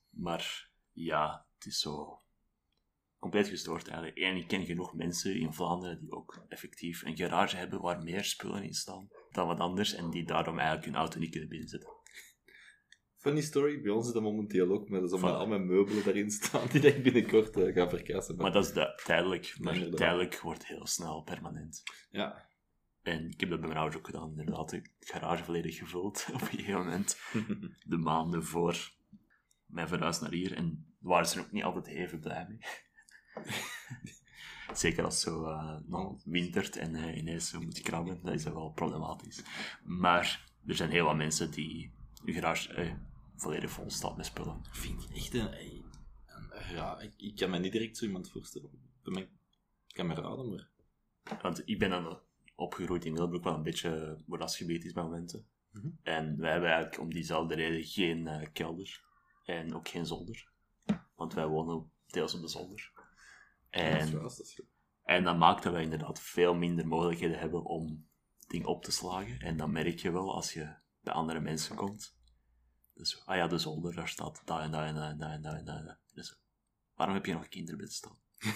[0.10, 2.21] Maar ja, het is zo
[3.19, 4.17] compleet gestoord eigenlijk.
[4.17, 8.24] En ik ken genoeg mensen in Vlaanderen die ook effectief een garage hebben waar meer
[8.24, 9.93] spullen in staan dan wat anders.
[9.93, 11.89] En die daarom eigenlijk hun auto niet kunnen binnenzetten.
[13.25, 15.38] Funny story, bij ons is dat momenteel ook, maar dat is omdat Voilà.
[15.38, 18.35] al mijn meubelen daarin staan die ik binnenkort eh, ga verkassen.
[18.35, 19.55] Maar dat is de, tijdelijk.
[19.59, 19.97] Maar Inderdaad.
[19.97, 21.83] tijdelijk wordt heel snel permanent.
[22.11, 22.49] Ja.
[23.01, 24.29] En ik heb dat bij mijn ouders ook gedaan.
[24.39, 27.19] Inderdaad, de garage volledig gevuld op een gegeven moment.
[27.85, 28.91] De maanden voor
[29.65, 30.53] mijn verhuis naar hier.
[30.53, 30.65] En
[30.99, 32.59] daar waren ze er ook niet altijd even blij mee.
[34.73, 38.43] Zeker als het zo eh, nog wintert en eh, ineens zo moet krabben, dat is
[38.43, 39.43] wel problematisch.
[39.83, 42.97] Maar er zijn heel wat mensen die hun garage
[43.36, 44.62] volledig vol staat met spullen.
[44.71, 45.54] vind ik echt een...
[45.54, 45.84] een-
[46.74, 48.69] ja, ik, ik kan me niet direct zo iemand voorstellen.
[49.04, 49.30] Bij mijn
[49.88, 50.69] kameraden, maar...
[51.41, 52.19] Want ik ben dan
[52.56, 55.48] opgegroeid in Middelbroek, wat een beetje moerasgebied is bij momenten.
[55.71, 55.88] Mhm.
[56.04, 59.04] En wij hebben eigenlijk om diezelfde reden geen eh, kelder
[59.45, 60.50] en ook geen zolder.
[61.15, 62.91] Want wij wonen deels op de zolder.
[63.69, 64.62] Dat is En, dat is
[65.04, 68.08] en dat maakt dat wij inderdaad veel minder mogelijkheden hebben om
[68.48, 69.39] dingen op te slagen.
[69.39, 72.14] En dat merk je wel als je bij andere mensen komt.
[72.95, 75.41] Dus, ah ja, de zolder, daar staat dat en dat en dat en dat en
[75.41, 75.99] dat en en.
[76.13, 76.39] Dus,
[76.93, 78.17] waarom heb je nog kinderbed staan?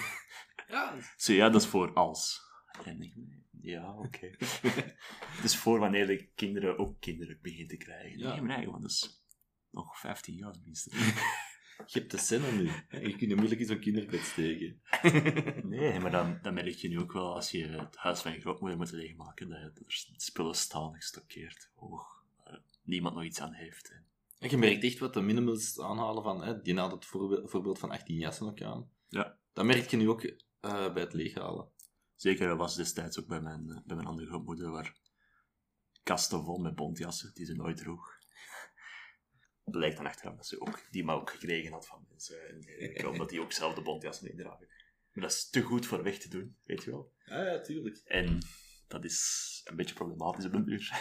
[0.68, 2.42] Ja, Zo ja, dat is voor als.
[2.84, 3.14] En ik,
[3.62, 4.32] ja, oké.
[4.38, 8.20] Het is voor wanneer de kinderen ook kinderen beginnen te krijgen.
[8.20, 8.32] Ja.
[8.32, 9.24] Nee, maar nee, want dat is
[9.70, 10.96] nog 15 jaar minstens.
[11.92, 12.70] je hebt de zinnen nu.
[12.88, 13.00] hè.
[13.00, 14.82] Je kunt moeilijk in zo'n kinderbed steken.
[15.64, 18.40] Nee, maar dan, dan merk je nu ook wel als je het huis van je
[18.40, 23.90] grootmoeder moet leegmaken, dat er spullen staan gestockeerd hoog, waar niemand nog iets aan heeft.
[23.90, 24.09] En En
[24.40, 26.44] je merkt echt wat de minimals aanhalen van...
[26.44, 28.92] Hè, die had het voorbe- voorbeeld van 18 jassen ook aan.
[29.08, 29.38] Ja.
[29.54, 31.70] Dat merk je nu ook eh, bij het leeghalen.
[32.16, 34.98] Zeker, dat was destijds ook bij mijn, eh, bij mijn andere grootmoeder, waar
[36.04, 38.18] kasten vol met bontjassen die ze nooit droeg.
[39.64, 42.48] Blijkt dan achteraf dat ze ook die maar ook gekregen had van mensen.
[42.48, 44.68] En, eh, omdat die ook zelf de bontjassen niet dragen.
[45.12, 47.14] Maar dat is te goed voor weg te doen, weet je wel.
[47.26, 48.02] Ja, ja, tuurlijk.
[48.06, 48.40] En
[48.88, 50.92] dat is een beetje problematisch op een uur.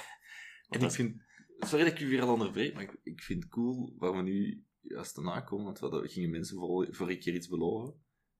[0.68, 1.26] En ik vind...
[1.58, 4.22] Sorry dat ik u weer al onderbreek, maar ik, ik vind het cool waar we
[4.22, 7.94] nu juist daarna komen, want we gingen mensen voor, vorige keer iets beloven.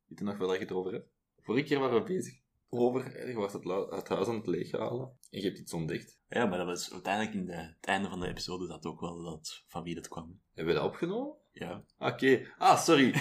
[0.07, 1.09] Weet je nog wel dat je het over hebt?
[1.40, 5.40] Vorige keer waren we bezig over, je was het, het huis aan het leeghalen en
[5.40, 6.18] je hebt iets ontdekt.
[6.28, 9.22] Ja, maar dat was uiteindelijk in de, het einde van de episode dat ook wel
[9.22, 10.40] dat, van wie dat kwam.
[10.54, 11.37] Hebben we dat opgenomen?
[11.52, 11.85] Ja.
[11.98, 12.52] Oké.
[12.59, 13.14] Ah, sorry.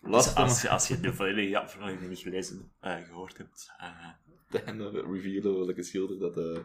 [0.00, 4.12] Dus Last als, je, als je de volledige aflevering niet gelezen, eh, gehoord hebt, uh,
[5.12, 6.64] revealen welke schilder dat, eh,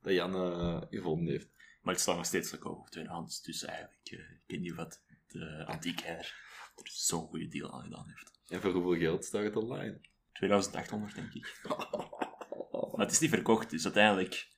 [0.00, 1.48] dat Jan eh, gevonden heeft.
[1.80, 5.02] Maar het staat nog steeds ook op tweedehands, dus eigenlijk, eh, ik weet niet wat
[5.26, 6.34] de antiekhair
[6.74, 8.40] er zo'n goede deal aan gedaan heeft.
[8.46, 10.00] En voor hoeveel geld staat het online?
[10.32, 11.58] 2800, denk ik.
[12.70, 14.48] Maar het is niet verkocht, dus uiteindelijk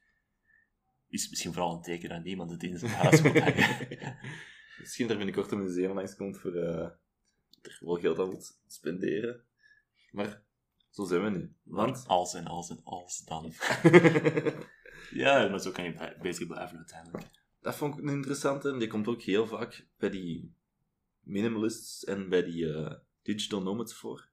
[1.08, 4.18] is het misschien vooral een teken dat niemand het in zijn huis wil hangen.
[4.78, 6.90] Misschien dat er binnenkort een museum langs komt voor eh,
[7.62, 9.44] er wel geld aan moet spenderen.
[10.10, 10.42] Maar
[10.90, 11.54] zo zijn we nu.
[11.62, 13.52] Want als en als en als dan.
[15.10, 17.30] Ja, maar zo kan je bezig blijven uiteindelijk.
[17.60, 18.70] Dat vond ik een interessante.
[18.70, 20.54] En die komt ook heel vaak bij die
[21.20, 24.28] minimalists en bij die eh, digital nomads voor.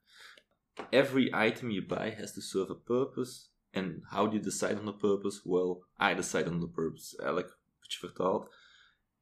[0.89, 3.47] Every item you buy has to serve a purpose.
[3.71, 5.49] And how do you decide on the purpose?
[5.49, 7.17] Well, I decide on the purpose.
[7.17, 8.55] Eigenlijk, een beetje vertaald.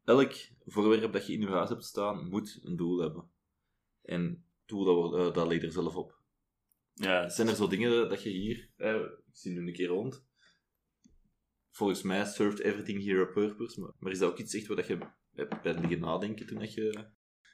[0.04, 0.34] Elk
[0.66, 3.30] voorwerp dat je in je huis hebt staan, moet een doel hebben.
[4.04, 6.16] En het doel, dat, eh, dat ligt er zelf op.
[6.94, 8.70] Ja, Zijn er zo dingen dat je hier...
[8.78, 10.26] eh, ik zie nu een keer rond.
[11.78, 13.94] Volgens mij served everything here a purpose.
[14.00, 14.98] Maar, is dat ook iets echt waar dat je
[15.62, 17.10] bij liggen nadenken toen dat je...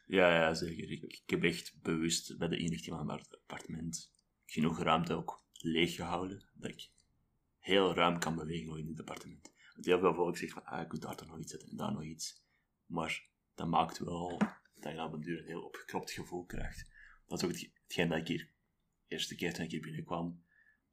[0.05, 0.91] Ja, ja zeker.
[0.91, 4.13] Ik, heb echt bewust bij de inrichting van mijn appartement
[4.45, 6.49] genoeg ruimte ook leeg gehouden.
[6.53, 6.89] Dat ik
[7.59, 9.51] heel ruim kan bewegen in dit appartement.
[9.73, 11.77] Want heel veel volk zegt van, ah, ik moet daar toch nog iets zetten en
[11.77, 12.43] daar nog iets.
[12.85, 14.37] Maar dat maakt wel
[14.75, 16.91] dat je op een duur een heel opgekropt gevoel krijgt.
[17.27, 18.51] Dat is ook het- hetgeen dat ik hier,
[19.07, 20.42] de eerste keer toen ik hier binnenkwam,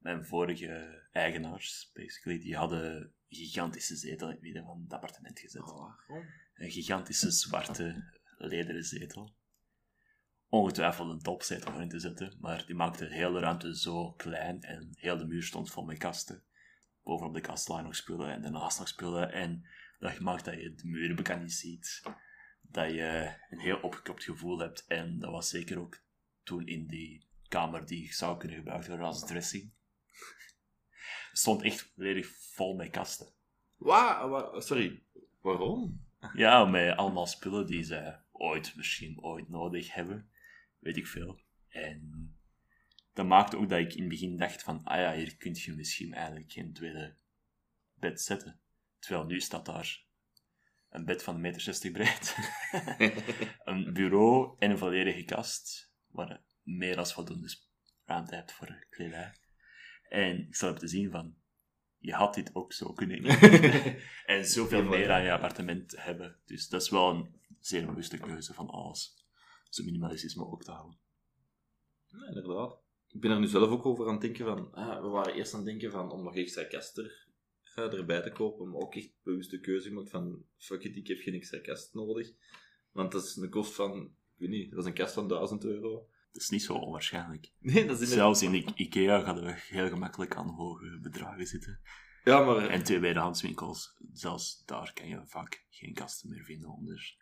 [0.00, 5.40] mijn vorige eigenaars, basically, die hadden een gigantische zetel in het midden van het appartement
[5.40, 5.62] gezet
[6.54, 8.04] een gigantische zwarte
[8.36, 9.34] lederen zetel.
[10.48, 14.62] Ongetwijfeld een topzetel om in te zetten, maar die maakte de hele ruimte zo klein
[14.62, 16.42] en heel de muur stond vol met kasten.
[17.02, 19.66] Bovenop de kast lagen nog spullen en daarnaast nog spullen en
[19.98, 22.02] dat maakt dat je de muren bekend niet ziet.
[22.62, 26.02] Dat je een heel opgekropt gevoel hebt en dat was zeker ook
[26.42, 29.72] toen in die kamer die zou kunnen gebruikt worden als dressing.
[31.32, 33.26] Stond echt volledig vol met kasten.
[33.76, 35.02] Wa wa- sorry,
[35.40, 36.04] waarom?
[36.34, 40.30] Ja, met allemaal spullen die ze ooit, misschien ooit nodig hebben.
[40.78, 41.40] Weet ik veel.
[41.68, 42.34] En
[43.12, 45.72] dat maakte ook dat ik in het begin dacht van, ah ja, hier kun je
[45.72, 47.16] misschien eigenlijk geen tweede
[47.94, 48.60] bed zetten.
[48.98, 50.04] Terwijl nu staat daar
[50.88, 52.36] een bed van 1,60 meter breed,
[53.64, 57.54] een bureau en een volledige kast, waar je meer dan voldoende
[58.04, 59.34] ruimte hebt voor kledij.
[60.10, 61.34] En ik zal te zien van,
[61.98, 63.96] je had dit ook zo kunnen inrichten.
[64.26, 66.36] en zoveel meer aan je appartement hebben.
[66.44, 69.24] Dus dat is wel een zeer bewuste keuze van alles.
[69.68, 70.98] Zo minimalistisch mogelijk te houden.
[72.06, 72.78] Ja, inderdaad.
[73.08, 74.72] Ik ben er nu zelf ook over aan het denken van...
[74.72, 77.26] Ah, we waren eerst aan het denken van om nog extra kast er,
[77.74, 81.18] eh, erbij te kopen, maar ook echt bewuste keuze gemaakt van fuck it, ik heb
[81.18, 82.32] geen extra kast nodig.
[82.92, 84.02] Want dat is een kost van...
[84.04, 86.08] Ik weet niet, dat is een kast van 1000 euro.
[86.32, 87.52] Dat is niet zo onwaarschijnlijk.
[87.58, 88.08] Nee, dat is.
[88.10, 91.80] Zelfs in I- Ikea gaan we heel gemakkelijk aan hoge bedragen zitten.
[92.24, 92.68] Ja, maar...
[92.68, 97.16] En tweedehandswinkels, zelfs daar kan je vaak geen kasten meer vinden onder,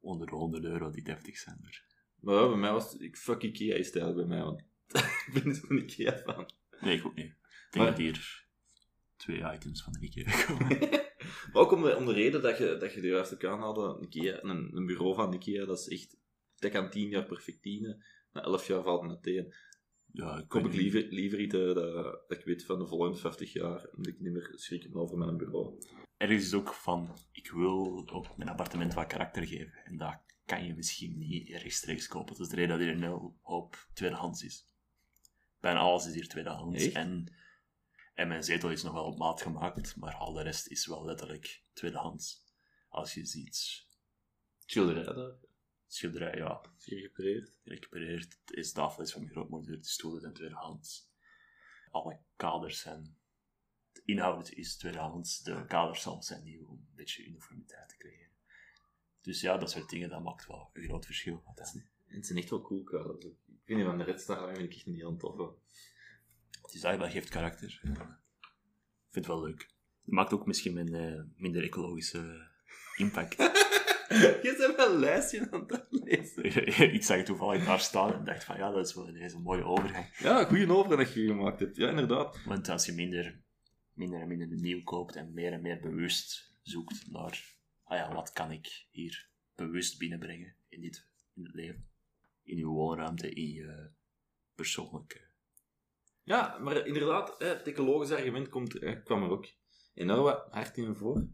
[0.00, 1.58] onder de 100 euro die deftig zijn.
[1.60, 1.84] Maar
[2.20, 3.00] Maar ja, bij mij was het...
[3.00, 4.60] Ik fuck Ikea is het eigenlijk bij mij, want
[5.26, 6.50] ik ben niet zo'n Ikea fan.
[6.80, 7.26] nee, ik ook niet.
[7.26, 7.36] Ik
[7.70, 8.46] denk Maar- dat hier
[9.16, 10.78] twee items van de Ikea komen.
[11.52, 14.06] Maar ook om de, om de reden dat je, dat je er juist ook aanhaalde,
[14.08, 16.16] Ikea, een, een bureau van Ikea, dat is echt...
[16.58, 18.04] Dat kan 10 jaar perfect dienen.
[18.32, 19.54] Na 11 jaar valt het meteen.
[20.12, 21.76] ja, ik Koop ik liever, liever iets eh, dat,
[22.28, 25.18] dat ik weet van de volgende 50 jaar, omdat ik niet meer schrik heb over
[25.18, 25.78] mijn bureau.
[26.16, 29.84] Ergens is ook van, ik wil ook mijn appartement wat karakter geven.
[29.84, 32.36] En dat kan je misschien niet rechtstreeks kopen.
[32.36, 34.68] Dat is de reden dat hier een hele hoop tweedehands is.
[35.60, 36.84] Bijna alles is hier tweedehands.
[36.84, 36.94] Echt?
[36.94, 37.34] En,
[38.14, 41.04] en mijn zetel is nog wel op maat gemaakt, maar al de rest is wel
[41.04, 42.42] letterlijk tweedehands.
[42.88, 43.84] Als je ziet,
[44.66, 45.34] Schilderij daar,
[45.94, 47.52] schilderij, ja, is gerepareerd.
[47.64, 48.38] gerepareerd.
[48.46, 51.10] Is tafel is van mijn grootmoeder, de stoelen zijn tweedehands.
[51.90, 53.16] Alle kaders zijn...
[53.92, 58.32] De inhoud is tweedehands, de kaders zelf zijn nieuw om een beetje uniformiteit te creëren.
[59.20, 61.88] Dus ja, dat soort dingen, dat maakt wel een groot verschil uiteindelijk.
[62.06, 63.24] En het zijn echt wel cool kaders.
[63.24, 65.36] Ik vind die van de Red Star vind ik echt niet heel tof.
[65.36, 65.58] hoor.
[66.62, 67.80] Het is eigenlijk, geeft karakter.
[67.82, 67.96] Ik
[69.10, 69.60] vind het wel leuk.
[70.04, 72.50] Het maakt ook misschien een eh, minder ecologische
[72.96, 73.36] impact.
[74.42, 76.44] Je bent wel een lijstje aan het lezen.
[76.94, 79.64] ik zag toevallig daar staan en dacht van ja, dat is wel ineens een mooie
[79.64, 80.16] overgang.
[80.18, 81.76] Ja, goede overgang dat je gemaakt hebt.
[81.76, 82.44] Ja, inderdaad.
[82.44, 83.42] Want als je minder,
[83.92, 88.32] minder en minder nieuw koopt en meer en meer bewust zoekt naar, ah ja, wat
[88.32, 91.88] kan ik hier bewust binnenbrengen in, dit, in het leven?
[92.42, 93.90] In je woonruimte, in je
[94.54, 95.32] persoonlijke...
[96.22, 99.46] Ja, maar inderdaad, het ecologische argument komt, eh, kwam er ook
[99.94, 101.28] enorm hard in voor.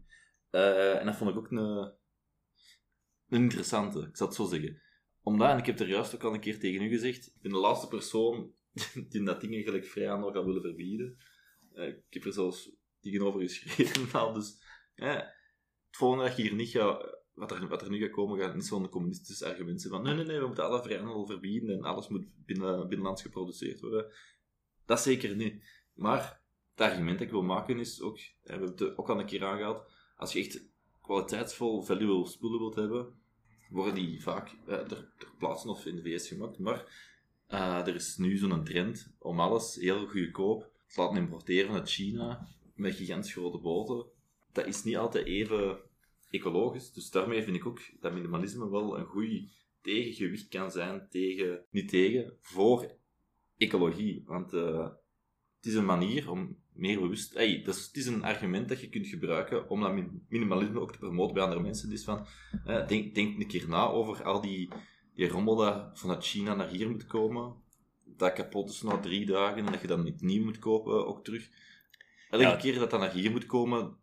[0.49, 1.93] Eh, en dat vond ik ook een,
[3.31, 4.81] een interessante, ik zal het zo zeggen.
[5.23, 7.51] Omdat, en ik heb er juist ook al een keer tegen u gezegd, ik ben
[7.51, 8.53] de laatste persoon
[9.09, 11.17] die dat ding eigenlijk vrij aan nog gaat willen verbieden.
[11.73, 14.11] Eh, ik heb er zelfs dingen over geschreven.
[14.19, 14.63] al, dus
[14.95, 15.33] het
[15.89, 18.65] volgende dat je hier niet gaat, wat er, wat er nu gaat komen, gaat niet
[18.65, 22.07] zo'n communistisch argument zijn van nee, nee, nee, we moeten alle vrijhandel verbieden en alles
[22.07, 24.11] moet binnen, binnenlands geproduceerd worden.
[24.85, 25.63] Dat zeker niet.
[25.93, 26.41] Maar
[26.71, 29.45] het argument dat ik wil maken is ook, we hebben het ook al een keer
[29.45, 30.69] aangehaald, als je echt
[31.01, 33.20] kwaliteitsvol valuable spullen wilt hebben,
[33.71, 36.59] worden die vaak eh, ter, ter of in de VS gemaakt.
[36.59, 37.09] Maar
[37.47, 42.47] eh, er is nu zo'n trend om alles heel goedkoop te laten importeren uit China
[42.75, 44.05] met gigantisch grote boten.
[44.51, 45.79] Dat is niet altijd even
[46.29, 46.93] ecologisch.
[46.93, 49.49] Dus daarmee vind ik ook dat minimalisme wel een goed
[49.81, 52.95] tegengewicht kan zijn tegen, niet tegen, voor
[53.57, 54.23] ecologie.
[54.25, 54.89] Want eh,
[55.55, 57.33] het is een manier om meer bewust...
[57.33, 60.79] Hey, dat is, het is een argument dat je kunt gebruiken om dat min- minimalisme
[60.79, 61.89] ook te promoten bij andere mensen.
[61.89, 62.25] Dus van,
[62.87, 64.69] denk, denk een keer na over al die,
[65.15, 67.53] die rommel dat vanuit China naar hier moet komen.
[68.05, 71.23] Dat kapot is na drie dagen en dat je dan niet nieuw moet kopen, ook
[71.23, 71.49] terug.
[72.29, 72.55] Elke Ja.
[72.55, 73.97] keer dat dat naar hier moet komen,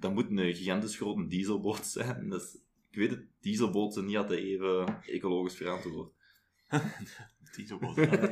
[0.00, 2.32] dan moet een gigantisch grote dieselboot zijn.
[2.32, 2.58] Is,
[2.90, 6.12] ik weet het, dieselboten zijn niet altijd even ecologisch verantwoord.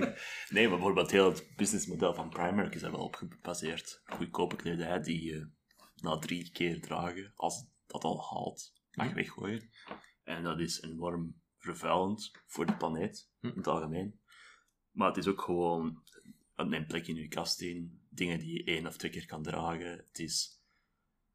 [0.54, 4.00] Nee, maar bijvoorbeeld heel het businessmodel van Primark is daar wel op gebaseerd.
[4.04, 5.50] Goedkope kledij die je
[5.94, 9.70] na drie keer dragen, als dat al haalt, mag weggooien.
[10.22, 14.20] En dat is enorm vervuilend voor de planeet, in het algemeen.
[14.90, 16.02] Maar het is ook gewoon
[16.54, 19.42] een een plek in je kast in, dingen die je één of twee keer kan
[19.42, 19.90] dragen.
[19.90, 20.62] Het is,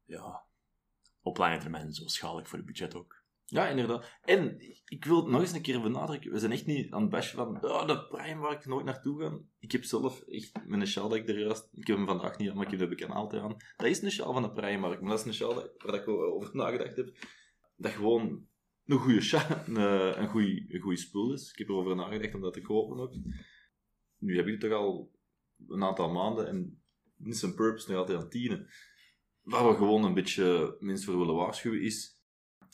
[0.04, 0.44] ja,
[1.20, 3.24] op lange termijn zo schadelijk voor het budget ook.
[3.48, 4.18] Ja, inderdaad.
[4.24, 6.32] En ik wil het nog eens een keer benadrukken.
[6.32, 9.20] We zijn echt niet aan het bashen van oh, de Prime waar ik nooit naartoe
[9.22, 9.38] ga.
[9.58, 11.68] Ik heb zelf echt mijn sjaal dat ik er juist...
[11.72, 13.56] Ik heb hem vandaag niet aan, maar ik heb de bekend altijd aan.
[13.76, 15.00] Dat is een sjaal van de Primark.
[15.00, 17.16] Maar dat is een sjaal dat- waar ik over nagedacht heb.
[17.76, 18.46] Dat gewoon
[18.86, 19.76] een goede sjaal, een,
[20.20, 21.50] een goede een goeie spul is.
[21.50, 23.14] Ik heb erover nagedacht om dat te kopen ook.
[24.18, 25.10] Nu heb ik het toch al
[25.68, 26.82] een aantal maanden en
[27.16, 28.68] niet zijn purpose nog altijd aan tienen.
[29.42, 32.15] Waar we gewoon een beetje mensen voor willen waarschuwen is...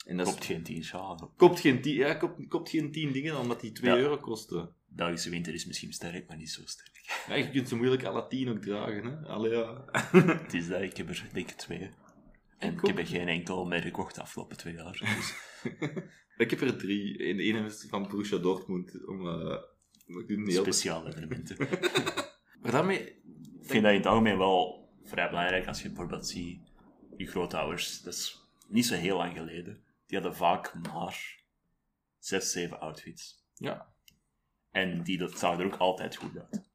[0.04, 1.30] En dat is Koopt geen tien sjalen.
[1.36, 3.96] Koopt geen tien, ja, koopt, koopt geen tien dingen omdat die 2 Ja.
[3.96, 4.74] euro kosten.
[4.86, 6.90] Belgische winter is misschien sterk, maar niet zo sterk.
[7.28, 9.28] Ja, je kunt ze moeilijk alle tien ook dragen, hè.
[9.28, 9.84] Allee, ja.
[10.42, 11.90] Het is dat, ik heb er denk ik twee.
[12.58, 14.98] En ik, heb er geen enkel meer gekocht de afgelopen twee jaar.
[15.16, 15.34] Dus.
[16.44, 17.18] ik heb er drie.
[17.18, 19.06] De ene is van Borussia Dortmund.
[19.06, 19.58] Om, uh,
[20.26, 20.50] ik.
[20.50, 21.56] Speciale evenementen.
[22.62, 22.98] maar daarmee...
[23.62, 26.60] Ik vind dat in het algemeen wel vrij belangrijk als je bijvoorbeeld ziet,
[27.16, 31.44] je grootouders, dat is niet zo heel lang geleden, die hadden vaak maar
[32.18, 33.44] zes, zeven outfits.
[33.54, 33.94] Ja.
[34.70, 36.70] En die dat, zagen er ook altijd goed uit.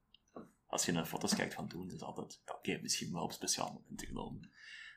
[0.66, 3.32] Als je naar foto's kijkt van toen, is het altijd, ja, oké, misschien wel op
[3.32, 4.52] speciaal momenten genomen.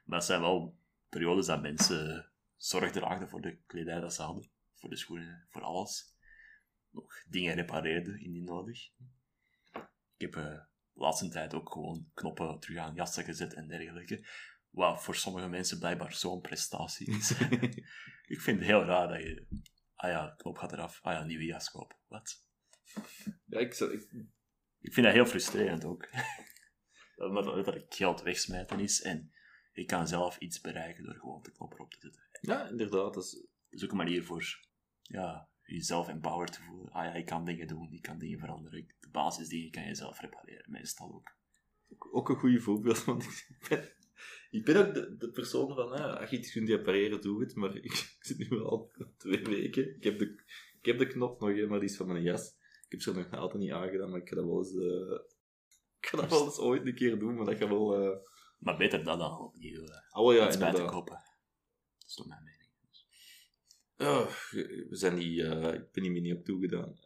[0.04, 4.50] Maar het zijn wel periodes dat mensen zorg draagden voor de kledij dat ze hadden.
[4.74, 6.16] Voor de schoenen, voor alles.
[6.90, 8.90] Nog dingen repareerden indien nodig.
[10.16, 14.26] Ik heb uh, de laatste tijd ook gewoon knoppen terug aan jassen gezet en dergelijke.
[14.70, 17.30] Wat voor sommige mensen blijkbaar zo'n prestatie is.
[18.34, 19.46] ik vind het heel raar dat je...
[19.94, 20.98] Ah ja, knop gaat eraf.
[21.02, 21.96] Ah ja, nieuwe jas kopen.
[22.08, 22.44] Wat?
[23.46, 24.12] Ja, ik, ik...
[24.80, 26.08] ik vind dat heel frustrerend ook.
[27.16, 29.32] dat, dat, ik geld wegsmijten is en
[29.72, 32.22] je kan zelf iets bereiken door gewoon de knop erop te zetten.
[32.40, 33.14] Ja, inderdaad.
[33.14, 33.30] Dat is...
[33.30, 34.68] dat is ook een manier voor
[35.02, 36.92] ja, jezelf empowered te voelen.
[36.92, 38.94] Ah ja, ik kan dingen doen, ik kan dingen veranderen.
[39.00, 41.38] De basisdingen kan je zelf repareren, meestal ook.
[42.12, 43.92] Ook een goede voorbeeld, want ik ben,
[44.50, 47.54] ik ben ook de, de persoon van, hè, als je iets kunt repareren, doe het.
[47.54, 49.96] Maar ik, zit nu al twee weken.
[49.96, 50.42] Ik heb de,
[50.80, 52.48] ik heb de knop nog, maar die is van mijn jas.
[52.84, 55.18] Ik heb ze nog altijd niet aangedaan, maar ik ga dat wel eens, uh,
[56.00, 58.02] ik ga dat wel eens ooit een keer doen, maar dat gaat wel...
[58.02, 58.16] Uh,
[58.58, 59.82] maar beter dat dan opnieuw.
[59.82, 61.14] Uh, oh ja, iets bij te kopen.
[61.98, 62.58] Dat is toch mijn mening.
[63.96, 64.26] Oh,
[64.88, 66.98] we zijn niet, uh, ik ben niet meer op toegedaan.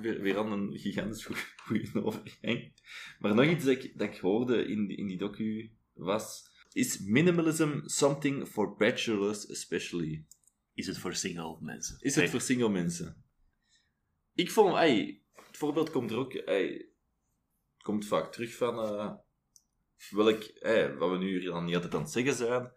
[0.00, 1.24] Weer, weer aan een gigantisch
[1.66, 2.72] goede overgang.
[3.18, 6.49] Maar nog iets dat ik, dat ik hoorde in die, in die docu was...
[6.72, 10.26] Is minimalism something for bachelors especially?
[10.74, 11.96] Is het voor single mensen?
[12.00, 13.24] Is het voor single mensen?
[14.34, 14.76] Ik vond...
[14.76, 16.34] Ey, het voorbeeld komt er ook...
[16.34, 16.66] Ey,
[17.74, 18.78] het komt vaak terug van...
[18.78, 19.14] Uh,
[20.10, 20.42] welk...
[20.42, 22.72] Ey, wat we nu dan niet altijd aan het zeggen zijn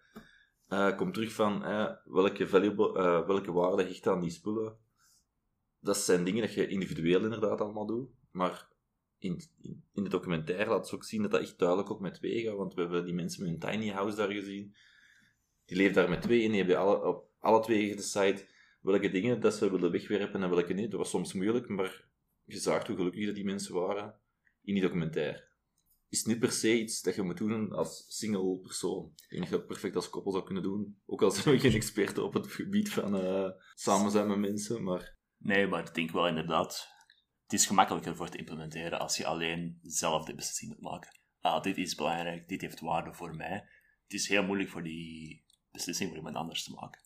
[0.73, 4.77] uh, komt terug van uh, welke, valuable, welke waarde hecht aan die spullen.
[5.79, 8.09] Dat zijn dingen dat je individueel inderdaad allemaal doet.
[8.31, 8.67] Maar
[9.23, 12.13] in, in, in de documentaire laat ze ook zien dat dat echt duidelijk ook met
[12.13, 12.55] twee gaat.
[12.55, 14.75] Want we hebben die mensen met een tiny house daar gezien.
[15.65, 18.45] Die leven daar met twee en die hebben alle, op alle twee gedecide
[18.81, 20.91] welke dingen dat ze willen wegwerpen en welke niet.
[20.91, 22.05] Dat was soms moeilijk, maar
[22.43, 24.19] je zag hoe gelukkig dat die mensen waren
[24.61, 25.51] in die documentaire
[26.13, 29.11] is niet per se iets dat je moet doen als single persoon.
[29.15, 30.97] Ik denk dat je dat perfect als koppel zou kunnen doen.
[31.05, 34.83] Ook al zijn we geen experten op het gebied van uh, samen zijn met mensen,
[34.83, 35.17] maar...
[35.37, 36.87] Nee, maar ik denk wel inderdaad...
[37.43, 41.19] Het is gemakkelijker voor te implementeren als je alleen zelf de beslissing moet maken.
[41.41, 43.53] Ah, dit is belangrijk, dit heeft waarde voor mij.
[44.03, 47.01] Het is heel moeilijk voor die beslissing voor iemand anders te maken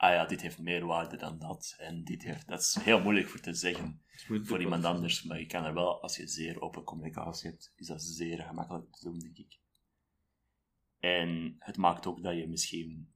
[0.00, 1.74] ah ja, dit heeft meer waarde dan dat.
[1.78, 5.22] En dit heeft, dat is heel moeilijk voor te zeggen voor iemand anders.
[5.22, 8.96] Maar je kan er wel, als je zeer open communicatie hebt, is dat zeer gemakkelijk
[8.96, 9.58] te doen, denk ik.
[10.98, 13.12] En het maakt ook dat je misschien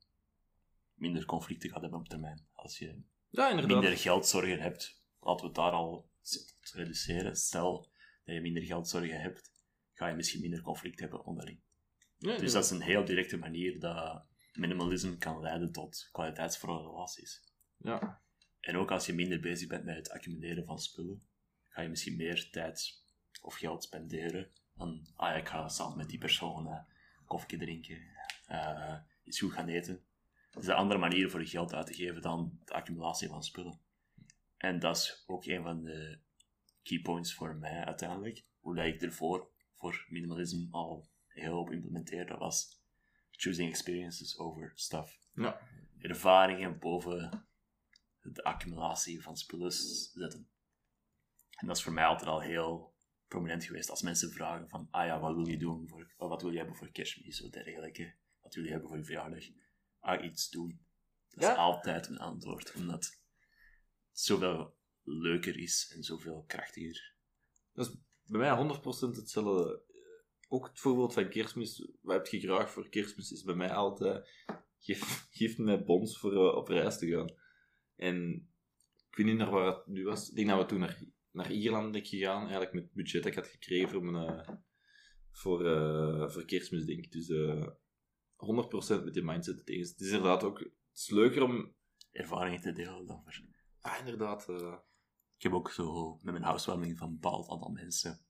[0.95, 2.47] minder conflicten gaat hebben op termijn.
[2.53, 6.11] Als je ja, minder geldzorgen hebt, laten we het daar al
[6.73, 7.37] reduceren.
[7.37, 7.93] Stel
[8.25, 9.53] dat je minder geldzorgen hebt,
[9.93, 11.61] ga je misschien minder conflict hebben onderling.
[12.19, 17.43] Ja, dus dat is een heel directe manier dat minimalisme kan leiden tot kwaliteitsvolle relaties.
[17.77, 18.23] Ja.
[18.61, 21.23] En ook als je minder bezig bent met het accumuleren van spullen,
[21.69, 23.03] ga je misschien meer tijd
[23.41, 26.79] of geld spenderen dan, ah ja, ik ga samen met die persoon uh,
[27.27, 27.99] koffie drinken,
[28.51, 30.05] uh, iets goed gaan eten.
[30.51, 33.45] Dat is een andere manier voor je geld uit te geven dan de accumulatie van
[33.45, 33.81] spullen.
[34.65, 36.19] En dat is ook een van de
[36.83, 38.45] key points voor mij uiteindelijk.
[38.61, 42.83] Hoe dat ik ervoor voor minimalisme al heel op implementeerde was
[43.31, 45.19] choosing experiences over stuff.
[45.33, 45.61] Ja.
[45.99, 47.47] Ervaringen boven
[48.21, 50.49] de accumulatie van spullen zetten.
[51.51, 52.95] En dat is voor mij altijd al heel
[53.29, 53.91] prominent geweest.
[53.91, 56.77] Als mensen vragen van, ah ja, wat wil je doen voor, wat wil je hebben
[56.77, 58.15] voor kerstmis of dergelijke.
[58.41, 59.45] Wat wil je hebben voor je verjaardag?
[59.99, 60.87] Ah, iets doen.
[61.29, 63.24] Dat is altijd een antwoord, omdat
[64.21, 67.15] zoveel leuker is en zoveel krachtiger.
[67.73, 67.95] Dat is
[68.25, 69.83] bij mij 100% hetzelfde
[70.49, 74.29] ook het voorbeeld van kerstmis, wat heb je graag voor kerstmis, is bij mij altijd,
[74.79, 77.35] geef, geef me bons voor uh, op reis te gaan.
[77.97, 78.49] En
[79.11, 80.29] ik weet niet naar waar het nu was.
[80.29, 83.33] Ik denk dat we toen naar, naar Ierland ben gegaan, eigenlijk met het budget dat
[83.33, 84.49] ik had gekregen voor, mijn, uh,
[85.31, 87.13] voor, uh, voor kerstmis, denk ik.
[87.13, 87.31] Dus
[88.99, 89.83] 100% met die mindset tegen.
[89.83, 91.75] Het is inderdaad ook het is leuker om...
[92.13, 93.54] Ervaringen te delen dan voor...
[93.85, 94.49] Ah, inderdaad.
[95.37, 98.27] Ik heb ook zo met mijn housewarming van een bepaald aantal mensen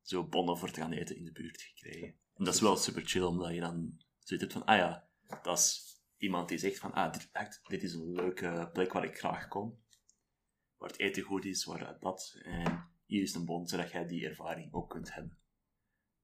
[0.00, 2.08] zo bonnen voor te gaan eten in de buurt gekregen.
[2.34, 5.08] En dat is wel super chill, omdat je dan zoiets hebt van, ah ja,
[5.42, 9.18] dat is iemand die zegt van, ah, dit, dit is een leuke plek waar ik
[9.18, 9.82] graag kom.
[10.76, 12.38] Waar het eten goed is, waar dat.
[12.42, 15.38] En hier is een bon, zodat jij die ervaring ook kunt hebben.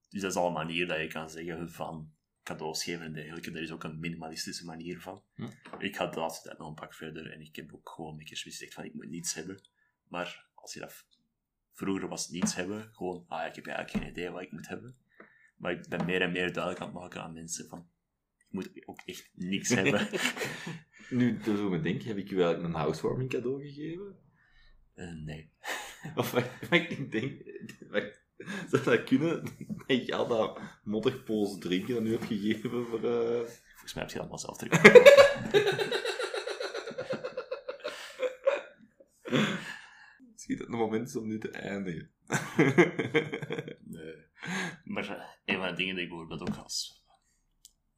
[0.09, 2.15] Dus dat is al een manier dat je kan zeggen van,
[2.51, 3.51] cadeaus geven en dergelijke.
[3.51, 5.23] Daar is ook een minimalistische manier van.
[5.79, 8.25] Ik ga de laatste tijd nog een pak verder en ik heb ook gewoon een
[8.25, 9.61] keer gezegd van ik moet niets hebben.
[10.09, 11.07] Maar als je dat...
[11.73, 14.97] Vroeger was niets hebben, gewoon, ah, ik heb eigenlijk geen idee wat ik moet hebben.
[15.57, 17.89] Maar ik ben meer en meer duidelijk aan het maken aan mensen van,
[18.39, 20.09] ik moet ook echt niks hebben.
[21.19, 24.19] Nu, toen zo me denk, heb ik u eigenlijk een housewarming cadeau gegeven?
[24.95, 25.51] Eh, nee.
[26.15, 26.35] Of
[26.71, 27.43] ik denk...
[28.71, 29.45] zou dat kunnen?
[29.87, 33.05] Dat al dat modderpools drinken dat u heb gegeven voor...
[33.05, 34.83] eh, Volgens mij heb je dat allemaal zelf terug.
[40.33, 42.11] Misschien dat het moment is om nu te eindigen.
[43.85, 44.15] Nee.
[44.85, 47.03] Maar eh, een van de dingen die ik bijvoorbeeld ook als,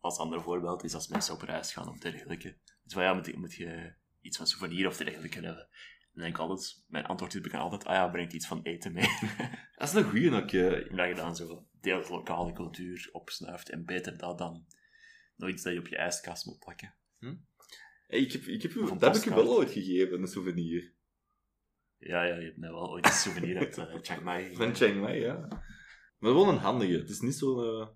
[0.00, 2.56] als ander voorbeeld is als mensen op reis gaan of dergelijke.
[2.84, 5.68] Dus van ja, moet, je- moet je iets van souvenir of dergelijke hebben?
[6.12, 8.92] Dan denk ik altijd, mijn antwoord is bekend altijd, ah ja, brengt iets van eten
[8.92, 9.06] mee.
[9.76, 10.52] Dat is een goeie ook.
[10.90, 14.66] Omdat je dan zo deelt lokale cultuur opsnuift en beter dat dan
[15.36, 16.94] nog iets dat je op je ijskast moet plakken.
[18.06, 20.92] Hey, ik heb, ik heb, dat heb ik u wel ooit gegeven, een souvenir.
[21.98, 24.74] Ja, ja, je hebt mij wel ooit een souvenir uit eh, Chiang Mai Van.
[24.74, 25.48] Chiang Mai, ja.
[26.18, 26.92] Maar wel een handige.
[26.98, 27.64] Het is niet zo'n...
[27.64, 27.86] eh,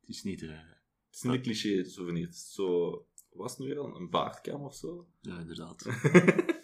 [0.00, 0.42] Het is niet...
[0.42, 2.26] eh, het is niet een cliché souvenir.
[2.26, 2.90] Het is zo...
[3.30, 3.78] Was het nu weer?
[3.78, 5.08] Een baardkam of zo?
[5.20, 5.82] ja, inderdaad.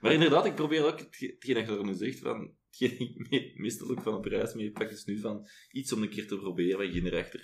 [0.00, 3.30] Maar inderdaad, ik probeer ook hetge- hetgeen dat je er nu zegt, van, hetgeen ik
[3.30, 6.38] me- meestal ook van op reis meepak, is nu van iets om een keer te
[6.38, 7.42] proberen, wat je erachter.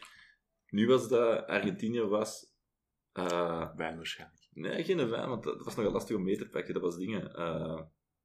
[0.71, 2.55] Nu was dat, Argentinië was...
[3.13, 4.49] eh, Wijn waarschijnlijk.
[4.53, 6.75] nee, geen wijn, want dat was nogal lastig om mee te pakken.
[6.75, 7.35] Dat was dingen...
[7.35, 7.83] eh,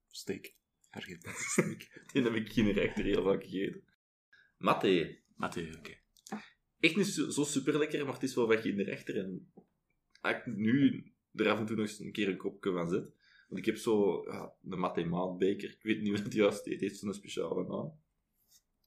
[0.07, 0.53] Steak.
[0.89, 2.07] Argentijnse steak.
[2.13, 3.84] die heb ik geen rechter heel vaak gegeten.
[4.57, 5.19] Matte.
[5.36, 5.99] Matteo, oké.
[6.79, 9.17] Echt niet zo, zo super lekker, maar het is wel wat je in de rechter.
[9.17, 9.51] En
[10.21, 13.13] als ik nu er af en toe nog eens een keer een kopje van zet.
[13.52, 15.70] Want ik heb zo ja, de Matte maatbeker.
[15.70, 16.74] Ik weet niet hoe het juist heet.
[16.74, 17.99] Het heeft zo'n speciale naam.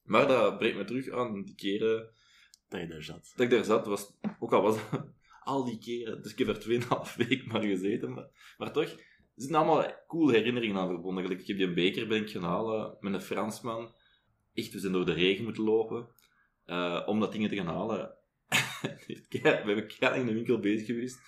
[0.03, 2.09] Maar dat brengt me terug aan die keren
[2.69, 3.31] Dat je daar zat.
[3.35, 3.85] dat ik daar zat.
[3.85, 5.05] Was, ook al was dat
[5.43, 6.21] al die keren.
[6.21, 8.13] Dus ik heb er 2,5 week maar gezeten.
[8.13, 9.01] Maar, maar toch, er
[9.35, 11.23] zitten allemaal cool herinneringen aan verbonden.
[11.23, 13.93] Gelijk, Ik heb die een beker ben ik gaan halen met een Fransman.
[14.53, 16.07] Echt, we zijn door de regen moeten lopen.
[16.65, 18.15] eh, om dat ding te gaan halen.
[19.29, 21.19] we hebben keihard in de winkel bezig geweest.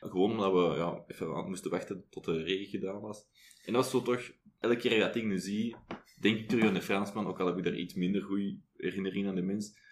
[0.00, 3.24] Gewoon omdat we ja, even aan moesten wachten tot de regen gedaan was.
[3.64, 4.30] En dat was zo toch,
[4.60, 5.76] elke keer dat ik nu zie,
[6.20, 9.28] denk ik terug aan de Fransman, ook al heb ik daar iets minder goede herinneringen
[9.28, 9.84] aan de mens.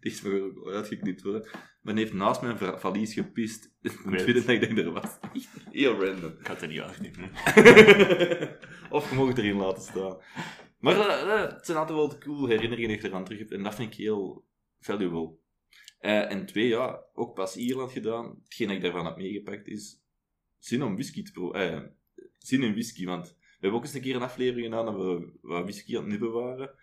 [0.00, 1.48] Die is me ook uitgeknipt worden.
[1.82, 3.74] Men heeft naast mijn va- valies gepist.
[3.82, 6.30] Ik vinden dat ik denk, er was echt heel random.
[6.38, 7.30] Ik had het er niet afnemen.
[8.96, 10.16] of je mag het erin laten staan.
[10.78, 13.52] Maar eh, eh, het zijn altijd wel de cool herinneringen die je eraan terug hebt.
[13.52, 14.44] En dat vind ik heel
[14.80, 15.36] valuable.
[15.98, 18.40] Eh, en twee, ja, ook pas Ierland gedaan.
[18.44, 20.02] Hetgeen dat ik daarvan heb meegepakt is
[20.58, 21.96] zin om whisky te proberen.
[22.14, 24.94] Eh, zin in whisky, want we hebben ook eens een keer een aflevering gedaan dat
[24.94, 26.74] we wat whisky aan het nibben waren.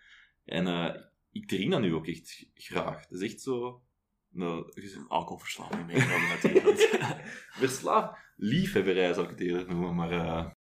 [0.44, 3.06] En eh, ik drink dat nu ook echt graag.
[3.06, 3.80] Dat is echt zo...
[4.28, 4.72] Nou,
[5.08, 6.78] Alcoholverslaving meegenomen natuurlijk.
[7.62, 10.54] verslaafd liefhebberij zou ik het eerder noemen, maar...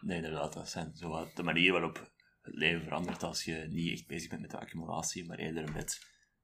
[0.00, 0.52] nee, inderdaad.
[0.52, 4.40] Dat zijn zo de manier waarop het leven verandert als je niet echt bezig bent
[4.40, 6.00] met de accumulatie, maar eerder met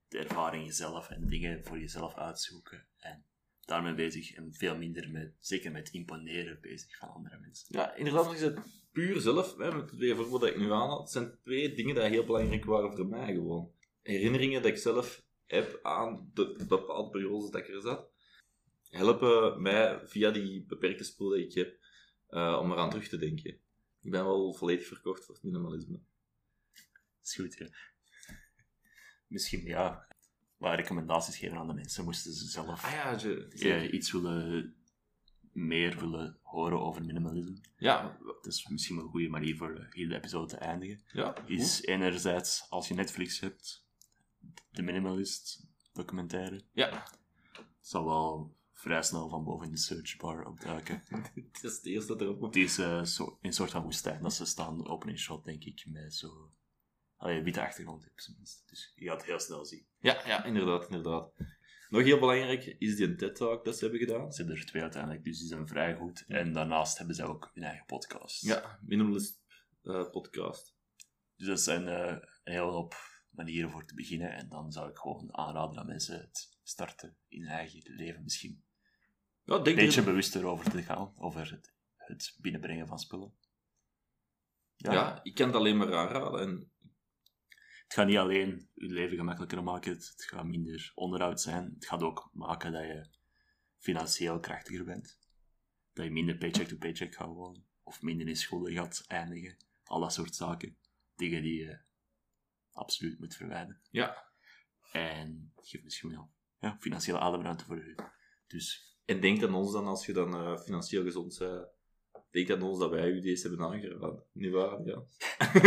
[0.09, 2.87] de ervaring jezelf en dingen voor jezelf uitzoeken.
[2.99, 3.25] En
[3.61, 7.67] daarmee bezig en veel minder met, zeker met imponeren bezig van andere mensen.
[7.69, 8.59] Ja, inderdaad, is het
[8.93, 11.95] puur zelf, hè, met de twee voorbeelden dat ik nu aanhaal, het zijn twee dingen
[11.95, 13.73] die heel belangrijk waren voor mij gewoon.
[14.03, 18.11] Herinneringen dat ik zelf heb aan de bepaalde periodes dat ik er zat,
[18.91, 21.79] helpen mij via die beperkte spul die ik heb,
[22.27, 23.61] eh, om eraan terug te denken.
[24.01, 26.01] Ik ben wel volledig verkocht voor het minimalisme.
[27.23, 27.69] is goed, ja.
[29.29, 30.07] Misschien, ja,
[30.57, 34.75] wat recommendaties geven aan de mensen, moesten ze zelf Ah ja, je, eh, iets willen,
[35.53, 37.61] meer willen horen over minimalisme.
[37.77, 41.03] ja, Dat is misschien wel een goede manier voor de hele episode te eindigen.
[41.13, 43.87] ja, Is enerzijds, als je Netflix hebt,
[44.71, 46.65] de Minimalist documentaire.
[46.73, 47.05] ja.
[47.53, 51.03] Het zal wel vrij snel van boven in de searchbar opduiken.
[51.35, 52.55] Het is het eerste dat erop komt.
[52.55, 55.65] Het is eh, zo, een soort van woestijn dat ze staan, open in shot, denk
[55.65, 56.53] ik, met zo...
[57.19, 58.69] Allee, witte achtergrond zijn minst.
[58.69, 59.87] Dus je gaat het heel snel zien.
[59.99, 61.33] Ja, ja, inderdaad, inderdaad.
[61.89, 64.33] Nog heel belangrijk is die TED-talk dat ze hebben gedaan.
[64.33, 66.25] Ze hebben er twee uiteindelijk, dus die zijn vrij goed.
[66.27, 68.43] En daarnaast hebben zij ook hun eigen podcast.
[68.43, 69.41] Ja, Minimalist
[69.83, 70.77] eh, podcast.
[71.37, 72.07] Dus dat zijn eh,
[72.45, 72.95] een hele hoop
[73.31, 74.33] manieren voor te beginnen.
[74.33, 78.63] En dan zou ik gewoon aanraden aan mensen het starten in hun eigen leven misschien.
[79.45, 83.33] Ja, Een denk beetje er- bewuster over te gaan, over het, het binnenbrengen van spullen.
[84.77, 85.21] ja.
[85.23, 86.41] ik kan het alleen maar aanraden.
[86.41, 86.71] En
[87.89, 91.73] Het gaat niet alleen je leven gemakkelijker maken, het, het gaat minder onderhoud zijn.
[91.75, 93.07] Het gaat ook maken dat je
[93.77, 95.19] financieel krachtiger bent.
[95.93, 97.65] Dat je minder paycheck to paycheck gaat wonen.
[97.83, 99.57] Of minder in schulden gaat eindigen.
[99.85, 100.77] Al dat soort zaken.
[101.17, 101.81] Dingen die je
[102.71, 103.81] absoluut moet verwijderen.
[103.91, 104.33] ja,
[104.93, 107.95] En geef misschien wel ja, financiële ademruimte voor u.
[108.47, 111.69] Dus En denk aan ons dan, als je dan eh, financieel gezond bent.
[112.31, 114.23] Denk aan ons dat wij u deze hebben aangeraden.
[114.33, 114.83] Niet waar?
[114.85, 115.03] Ja.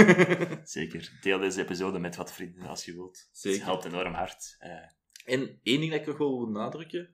[0.64, 3.30] zeker, deel deze episode met wat vrienden als je wilt.
[3.32, 3.57] Zeker.
[3.59, 4.55] Het helpt enorm hard.
[4.59, 4.72] Eh,
[5.26, 7.14] En één ding dat ik nog wel wil benadrukken.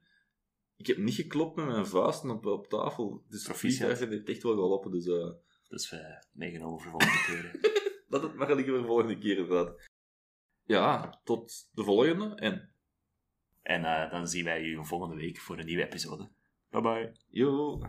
[0.75, 3.23] Ik heb niet geklopt met mijn vuisten op, op tafel.
[3.27, 3.59] Dus Proficiat.
[3.59, 4.91] vliegtuigen heeft echt wel geholpen.
[4.91, 5.29] Dus uh,
[5.67, 5.99] dus uh,
[6.31, 7.71] meegenomen voor volgende keer.
[8.09, 9.89] dat het maar liggen voor de volgende keer inderdaad.
[10.63, 12.35] Ja, tot de volgende.
[12.35, 12.71] En,
[13.61, 16.29] en uh, dan zien wij u volgende week voor een nieuwe episode.
[16.69, 17.11] Bye bye.
[17.27, 17.79] Yo.